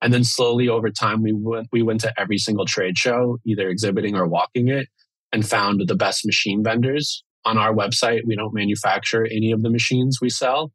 [0.02, 3.68] And then slowly over time, we went, we went to every single trade show, either
[3.68, 4.88] exhibiting or walking it
[5.32, 8.22] and found the best machine vendors on our website.
[8.26, 10.72] We don't manufacture any of the machines we sell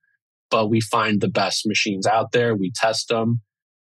[0.50, 2.56] but we find the best machines out there.
[2.56, 3.42] We test them.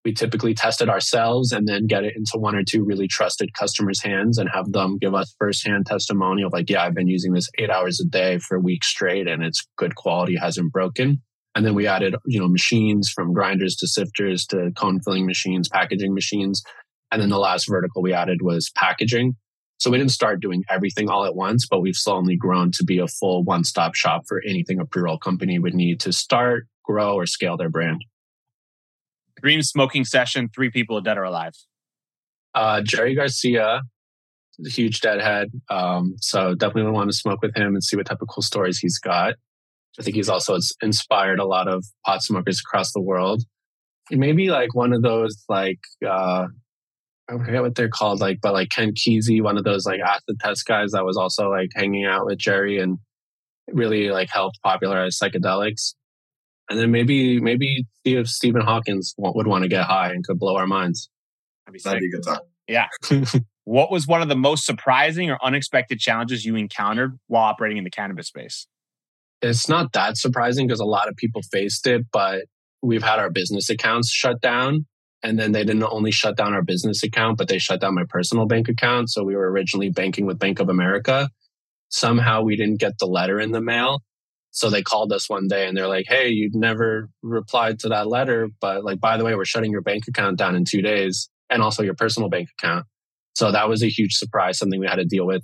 [0.05, 3.55] We typically test it ourselves and then get it into one or two really trusted
[3.55, 7.49] customers' hands and have them give us firsthand testimonial like, yeah, I've been using this
[7.59, 11.22] eight hours a day for weeks straight and it's good quality, hasn't broken.
[11.55, 15.68] And then we added, you know, machines from grinders to sifters to cone filling machines,
[15.68, 16.62] packaging machines.
[17.12, 19.36] And then the last vertical we added was packaging.
[19.78, 22.98] So we didn't start doing everything all at once, but we've slowly grown to be
[22.98, 26.66] a full one stop shop for anything a pre roll company would need to start,
[26.84, 28.05] grow, or scale their brand.
[29.40, 31.52] Dream smoking session, three people dead or alive.
[32.55, 33.82] Uh, Jerry Garcia,
[34.64, 35.50] a huge deadhead.
[35.68, 38.78] Um, so definitely want to smoke with him and see what type of cool stories
[38.78, 39.34] he's got.
[39.99, 43.42] I think he's also inspired a lot of pot smokers across the world.
[44.11, 46.47] maybe like one of those like uh
[47.28, 50.38] I forget what they're called, like, but like Ken Kesey, one of those like acid
[50.40, 52.99] test guys that was also like hanging out with Jerry and
[53.72, 55.95] really like helped popularize psychedelics.
[56.68, 60.38] And then maybe maybe see if Stephen Hawkins would want to get high and could
[60.38, 61.09] blow our minds.
[61.66, 62.40] That'd be, That'd be a good time.
[62.68, 63.40] Yeah.
[63.64, 67.84] what was one of the most surprising or unexpected challenges you encountered while operating in
[67.84, 68.66] the cannabis space?
[69.43, 72.45] It's not that surprising because a lot of people faced it, but
[72.82, 74.87] we've had our business accounts shut down.
[75.22, 78.05] And then they didn't only shut down our business account, but they shut down my
[78.09, 79.11] personal bank account.
[79.11, 81.30] So we were originally banking with Bank of America.
[81.89, 84.03] Somehow we didn't get the letter in the mail.
[84.51, 88.07] So they called us one day and they're like, Hey, you never replied to that
[88.07, 88.49] letter.
[88.61, 91.62] But like, by the way, we're shutting your bank account down in two days and
[91.62, 92.87] also your personal bank account.
[93.35, 95.43] So that was a huge surprise, something we had to deal with.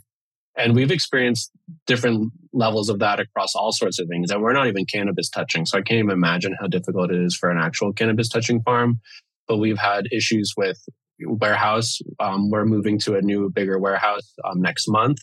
[0.57, 1.51] And we've experienced
[1.87, 4.31] different levels of that across all sorts of things.
[4.31, 5.65] And we're not even cannabis touching.
[5.65, 9.01] So I can't even imagine how difficult it is for an actual cannabis touching farm.
[9.47, 10.79] But we've had issues with
[11.21, 11.99] warehouse.
[12.19, 15.19] Um, we're moving to a new, bigger warehouse um, next month.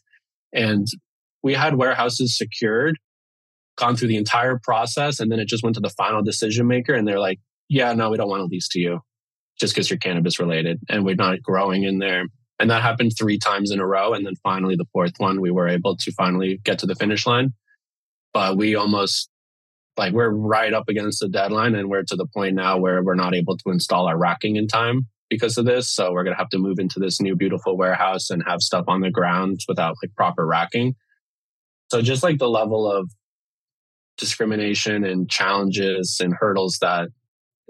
[0.53, 0.87] And
[1.43, 2.97] we had warehouses secured
[3.77, 6.93] gone through the entire process and then it just went to the final decision maker
[6.93, 9.01] and they're like, yeah, no, we don't want to lease to you
[9.59, 12.25] just because you're cannabis related and we're not growing in there.
[12.59, 14.13] And that happened three times in a row.
[14.13, 17.27] And then finally, the fourth one, we were able to finally get to the finish
[17.27, 17.53] line.
[18.33, 19.29] But we almost
[19.97, 23.15] like we're right up against the deadline and we're to the point now where we're
[23.15, 25.89] not able to install our racking in time because of this.
[25.89, 28.85] So we're going to have to move into this new beautiful warehouse and have stuff
[28.87, 30.95] on the ground without like proper racking.
[31.89, 33.09] So just like the level of
[34.17, 37.09] discrimination and challenges and hurdles that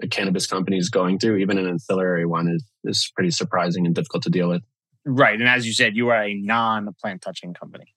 [0.02, 3.94] a cannabis company is going through, even an ancillary one, is, is pretty surprising and
[3.94, 4.62] difficult to deal with.
[5.04, 5.38] Right.
[5.38, 7.94] And as you said, you are a non plant touching company.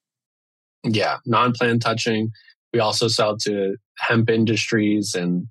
[0.84, 2.32] Yeah, non plant touching.
[2.74, 5.48] We also sell to hemp industries and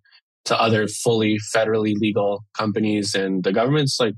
[0.46, 3.14] to other fully federally legal companies.
[3.14, 4.14] And the government's like,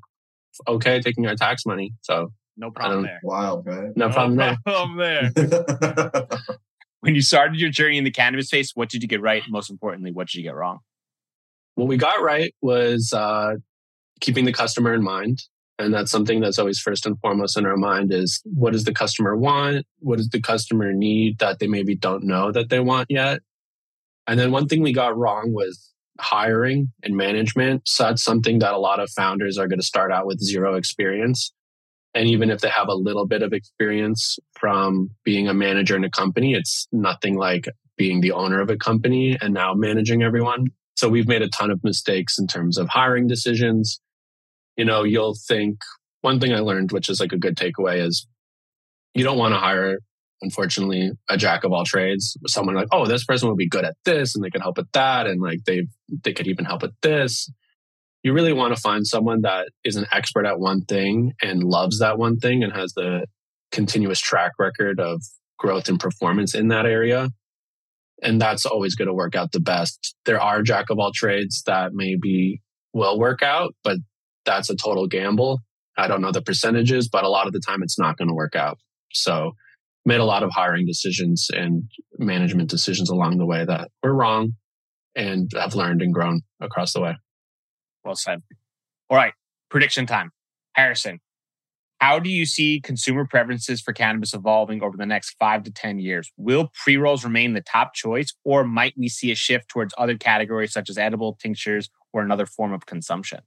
[0.69, 1.93] okay, taking our tax money.
[2.03, 3.21] So no problem there.
[3.23, 3.91] Wow, right?
[3.97, 5.33] No, no problem, problem there.
[7.01, 9.43] when you started your journey in the cannabis space, what did you get right?
[9.49, 10.79] Most importantly, what did you get wrong?
[11.75, 13.55] What we got right was uh,
[14.21, 15.43] keeping the customer in mind.
[15.83, 18.95] And that's something that's always first and foremost in our mind is what does the
[18.95, 19.87] customer want?
[19.99, 23.41] What does the customer need that they maybe don't know that they want yet?
[24.27, 27.83] And then one thing we got wrong was hiring and management.
[27.87, 30.77] So that's something that a lot of founders are going to start out with zero
[30.77, 31.53] experience.
[32.15, 36.05] And even if they have a little bit of experience from being a manager in
[36.05, 40.67] a company, it's nothing like being the owner of a company and now managing everyone.
[40.95, 44.01] So we've made a ton of mistakes in terms of hiring decisions.
[44.77, 45.79] You know, you'll think
[46.23, 48.27] one thing I learned, which is like a good takeaway, is
[49.15, 49.99] you don't want to hire,
[50.41, 52.37] unfortunately, a jack of all trades.
[52.47, 54.91] Someone like, oh, this person would be good at this and they can help with
[54.93, 55.27] that.
[55.27, 55.87] And like they
[56.25, 57.51] they could even help with this
[58.23, 61.99] you really want to find someone that is an expert at one thing and loves
[61.99, 63.27] that one thing and has the
[63.73, 65.23] continuous track record of
[65.59, 67.31] growth and performance in that area.
[68.23, 70.15] And that's always going to work out the best.
[70.25, 72.61] There are jack of all trades that maybe
[72.93, 73.99] will work out, but
[74.45, 75.61] that's a total gamble.
[75.97, 78.35] I don't know the percentages, but a lot of the time it's not going to
[78.35, 78.79] work out.
[79.13, 79.53] So
[80.05, 81.85] made a lot of hiring decisions and
[82.19, 84.53] management decisions along the way that were wrong
[85.15, 87.17] and have learned and grown across the way.
[88.05, 88.43] Well said.
[89.11, 89.35] All right.
[89.71, 90.31] Prediction time.
[90.75, 91.21] Harrison,
[92.01, 96.01] how do you see consumer preferences for cannabis evolving over the next five to 10
[96.01, 96.33] years?
[96.37, 100.17] Will pre rolls remain the top choice, or might we see a shift towards other
[100.17, 103.41] categories such as edible tinctures or another form of consumption?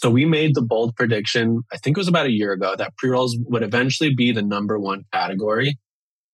[0.00, 2.96] So we made the bold prediction, I think it was about a year ago, that
[2.96, 5.78] pre rolls would eventually be the number one category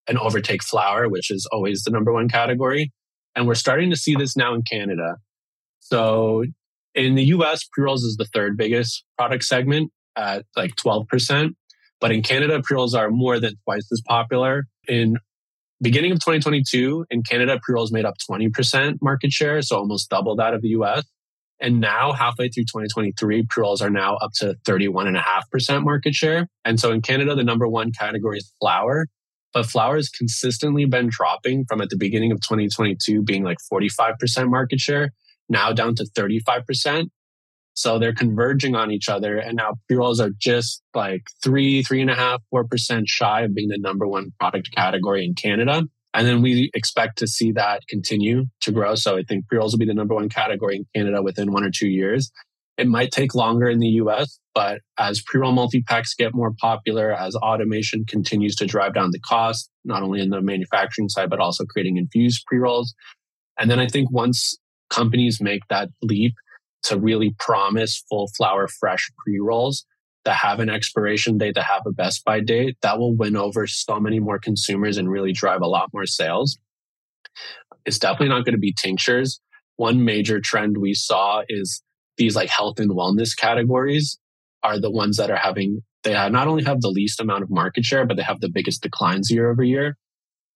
[0.06, 2.92] and overtake flower, which is always the number one category.
[3.34, 5.16] And we're starting to see this now in Canada.
[5.80, 6.44] So
[6.94, 11.50] in the US, pre rolls is the third biggest product segment at like 12%.
[12.00, 14.66] But in Canada, pre rolls are more than twice as popular.
[14.86, 15.16] In
[15.82, 20.36] beginning of 2022, in Canada, pre rolls made up 20% market share, so almost double
[20.36, 21.04] that of the US.
[21.60, 26.48] And now, halfway through 2023, pre rolls are now up to 31.5% market share.
[26.64, 29.06] And so in Canada, the number one category is flower.
[29.54, 34.50] But flower has consistently been dropping from at the beginning of 2022 being like 45%
[34.50, 35.12] market share
[35.48, 37.08] now down to 35%.
[37.72, 39.36] So they're converging on each other.
[39.38, 43.42] And now pre rolls are just like three, three and a half, four percent shy
[43.42, 45.84] of being the number one product category in Canada.
[46.16, 48.94] And then we expect to see that continue to grow.
[48.94, 51.62] So I think pre rolls will be the number one category in Canada within one
[51.62, 52.32] or two years.
[52.78, 56.54] It might take longer in the US, but as pre roll multi packs get more
[56.58, 61.28] popular, as automation continues to drive down the cost, not only in the manufacturing side,
[61.28, 62.94] but also creating infused pre rolls.
[63.60, 64.56] And then I think once
[64.88, 66.32] companies make that leap
[66.84, 69.84] to really promise full flower fresh pre rolls
[70.26, 73.66] that have an expiration date, that have a best by date, that will win over
[73.66, 76.58] so many more consumers and really drive a lot more sales.
[77.86, 79.40] It's definitely not going to be tinctures.
[79.76, 81.82] One major trend we saw is
[82.18, 84.18] these like health and wellness categories
[84.62, 87.84] are the ones that are having, they not only have the least amount of market
[87.84, 89.96] share, but they have the biggest declines year over year.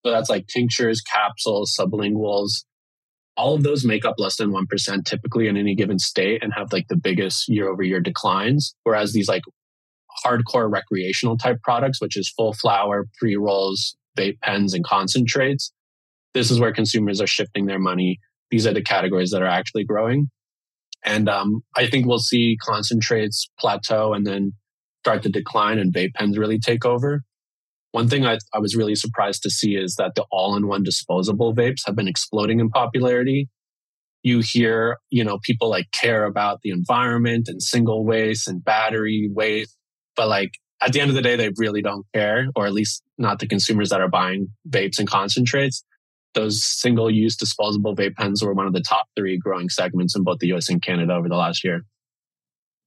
[0.04, 2.64] So that's like tinctures, capsules, sublinguals.
[3.36, 6.72] All of those make up less than 1% typically in any given state and have
[6.72, 8.74] like the biggest year over year declines.
[8.84, 9.42] Whereas these like
[10.24, 15.72] hardcore recreational type products, which is full flower, pre rolls, vape pens, and concentrates,
[16.34, 18.20] this is where consumers are shifting their money.
[18.50, 20.30] These are the categories that are actually growing.
[21.04, 24.52] And um, I think we'll see concentrates plateau and then
[25.02, 27.22] start to decline and vape pens really take over.
[27.92, 30.82] One thing I, I was really surprised to see is that the all in one
[30.82, 33.48] disposable vapes have been exploding in popularity.
[34.22, 39.30] You hear, you know, people like care about the environment and single waste and battery
[39.32, 39.76] waste,
[40.16, 43.02] but like at the end of the day, they really don't care, or at least
[43.18, 45.84] not the consumers that are buying vapes and concentrates.
[46.34, 50.22] Those single use disposable vape pens were one of the top three growing segments in
[50.22, 51.84] both the US and Canada over the last year.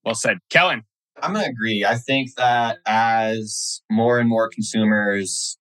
[0.05, 0.38] Well said.
[0.49, 0.84] Kellen,
[1.21, 1.86] I'm going to agree.
[1.86, 5.57] I think that as more and more consumers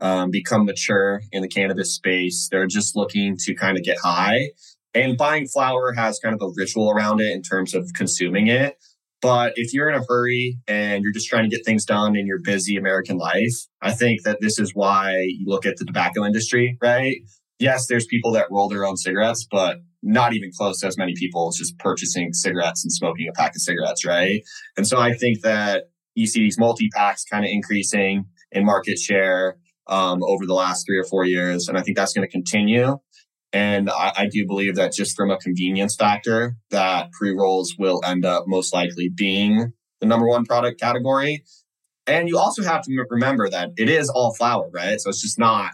[0.00, 4.50] um, become mature in the cannabis space, they're just looking to kind of get high.
[4.94, 8.76] And buying flower has kind of a ritual around it in terms of consuming it.
[9.22, 12.26] But if you're in a hurry and you're just trying to get things done in
[12.26, 16.24] your busy American life, I think that this is why you look at the tobacco
[16.24, 17.18] industry, right?
[17.60, 21.14] Yes, there's people that roll their own cigarettes, but not even close to as many
[21.16, 24.42] people just purchasing cigarettes and smoking a pack of cigarettes, right?
[24.76, 28.98] And so I think that you see these multi packs kind of increasing in market
[28.98, 29.56] share
[29.86, 31.68] um, over the last three or four years.
[31.68, 32.98] And I think that's going to continue.
[33.52, 38.00] And I, I, do believe that just from a convenience factor, that pre rolls will
[38.04, 41.44] end up most likely being the number one product category.
[42.06, 45.00] And you also have to remember that it is all flower, right?
[45.00, 45.72] So it's just not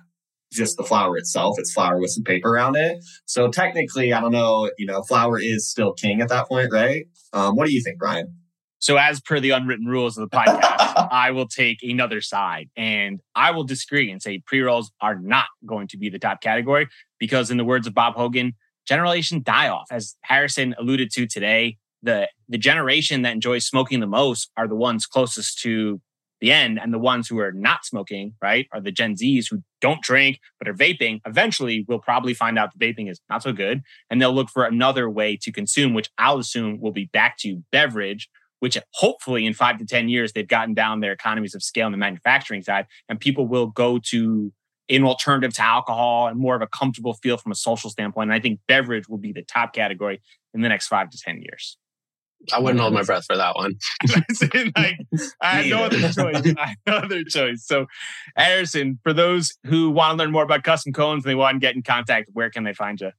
[0.53, 1.57] just the flower itself.
[1.59, 3.05] It's flower with some paper around it.
[3.27, 7.07] So technically, I don't know, you know, flower is still king at that point, right?
[7.33, 8.38] Um, what do you think, Bryan?
[8.81, 13.21] So, as per the unwritten rules of the podcast, I will take another side and
[13.35, 16.89] I will disagree and say pre rolls are not going to be the top category
[17.19, 18.55] because, in the words of Bob Hogan,
[18.87, 19.89] generation die off.
[19.91, 24.77] As Harrison alluded to today, the, the generation that enjoys smoking the most are the
[24.77, 26.01] ones closest to
[26.41, 26.79] the end.
[26.81, 30.39] And the ones who are not smoking, right, are the Gen Zs who don't drink
[30.59, 31.21] but are vaping.
[31.27, 33.83] Eventually, we'll probably find out the vaping is not so good.
[34.09, 37.63] And they'll look for another way to consume, which I'll assume will be back to
[37.73, 38.29] beverage,
[38.61, 41.93] which hopefully in five to 10 years, they've gotten down their economies of scale on
[41.93, 42.87] the manufacturing side.
[43.09, 44.53] And people will go to
[44.89, 48.31] an alternative to alcohol and more of a comfortable feel from a social standpoint.
[48.31, 50.21] And I think beverage will be the top category
[50.55, 51.77] in the next five to 10 years.
[52.53, 53.75] I wouldn't hold my breath for that one.
[54.77, 54.97] like,
[55.43, 56.55] I have no other choice.
[56.57, 57.67] I have no other choice.
[57.67, 57.87] So,
[58.37, 61.59] Harrison, for those who want to learn more about custom cones and they want to
[61.59, 63.11] get in contact, where can they find you?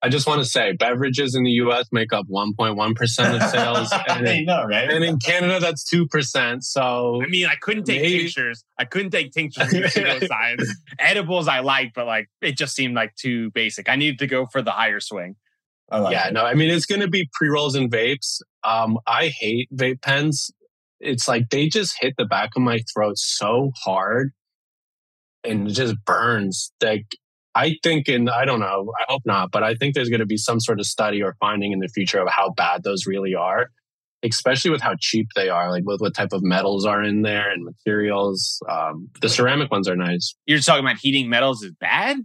[0.00, 3.92] I just want to say beverages in the US make up 1.1% of sales.
[4.08, 4.90] And in, know, right?
[4.90, 6.62] and in Canada, that's 2%.
[6.62, 8.18] So, I mean, I couldn't take maybe.
[8.20, 8.64] tinctures.
[8.78, 9.70] I couldn't take tinctures
[10.26, 10.74] science.
[10.98, 13.88] Edibles I like, but like it just seemed like too basic.
[13.88, 15.36] I needed to go for the higher swing.
[15.90, 16.32] Like yeah, it.
[16.32, 18.40] no, I mean, it's going to be pre rolls and vapes.
[18.62, 20.50] Um, I hate vape pens.
[21.00, 24.32] It's like they just hit the back of my throat so hard
[25.44, 26.72] and it just burns.
[26.82, 27.06] Like,
[27.58, 30.26] I think, and I don't know, I hope not, but I think there's going to
[30.26, 33.34] be some sort of study or finding in the future of how bad those really
[33.34, 33.70] are,
[34.22, 37.50] especially with how cheap they are, like with what type of metals are in there
[37.50, 38.62] and materials.
[38.70, 40.36] Um, the ceramic ones are nice.
[40.46, 42.18] You're talking about heating metals is bad?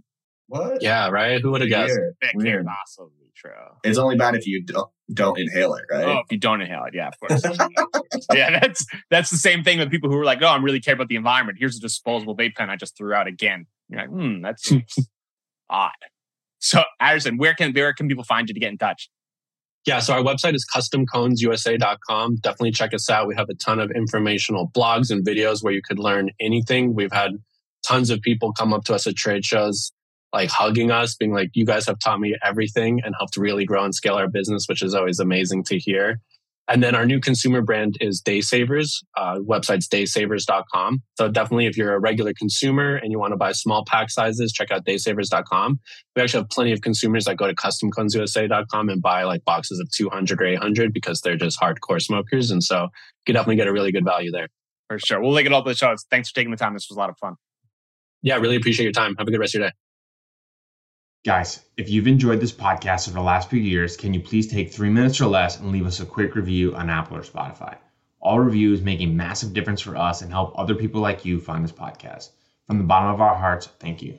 [0.46, 0.82] What?
[0.82, 1.40] Yeah, right.
[1.40, 1.98] Who would have guessed?
[2.34, 2.66] Weird.
[2.66, 3.10] Awesome
[3.44, 3.52] true.
[3.82, 6.04] It's only bad if you don't, don't inhale it, right?
[6.04, 7.44] Oh, if you don't inhale it, yeah, of course.
[8.32, 10.94] yeah, that's that's the same thing with people who are like, "Oh, I'm really care
[10.94, 11.58] about the environment.
[11.60, 14.72] Here's a disposable vape pen I just threw out again." You're like, "Hmm, that's
[15.70, 15.92] odd."
[16.58, 19.10] So, Harrison, where can where can people find you to get in touch?
[19.86, 22.36] Yeah, so our website is customconesusa.com.
[22.36, 23.28] Definitely check us out.
[23.28, 26.94] We have a ton of informational blogs and videos where you could learn anything.
[26.94, 27.32] We've had
[27.86, 29.92] tons of people come up to us at trade shows
[30.34, 33.84] like hugging us, being like, you guys have taught me everything and helped really grow
[33.84, 36.20] and scale our business, which is always amazing to hear.
[36.66, 39.02] And then our new consumer brand is Day Savers.
[39.16, 41.02] Uh, website's daysavers.com.
[41.18, 44.50] So definitely if you're a regular consumer and you want to buy small pack sizes,
[44.52, 45.78] check out daysavers.com.
[46.16, 49.90] We actually have plenty of consumers that go to customconesusa.com and buy like boxes of
[49.90, 52.50] 200 or 800 because they're just hardcore smokers.
[52.50, 52.90] And so you
[53.26, 54.48] can definitely get a really good value there.
[54.88, 55.20] For sure.
[55.20, 55.94] We'll link it all to the show.
[56.10, 56.72] Thanks for taking the time.
[56.72, 57.34] This was a lot of fun.
[58.22, 59.14] Yeah, really appreciate your time.
[59.18, 59.74] Have a good rest of your day.
[61.24, 64.70] Guys, if you've enjoyed this podcast over the last few years, can you please take
[64.70, 67.78] three minutes or less and leave us a quick review on Apple or Spotify?
[68.20, 71.64] All reviews make a massive difference for us and help other people like you find
[71.64, 72.28] this podcast.
[72.66, 74.18] From the bottom of our hearts, thank you.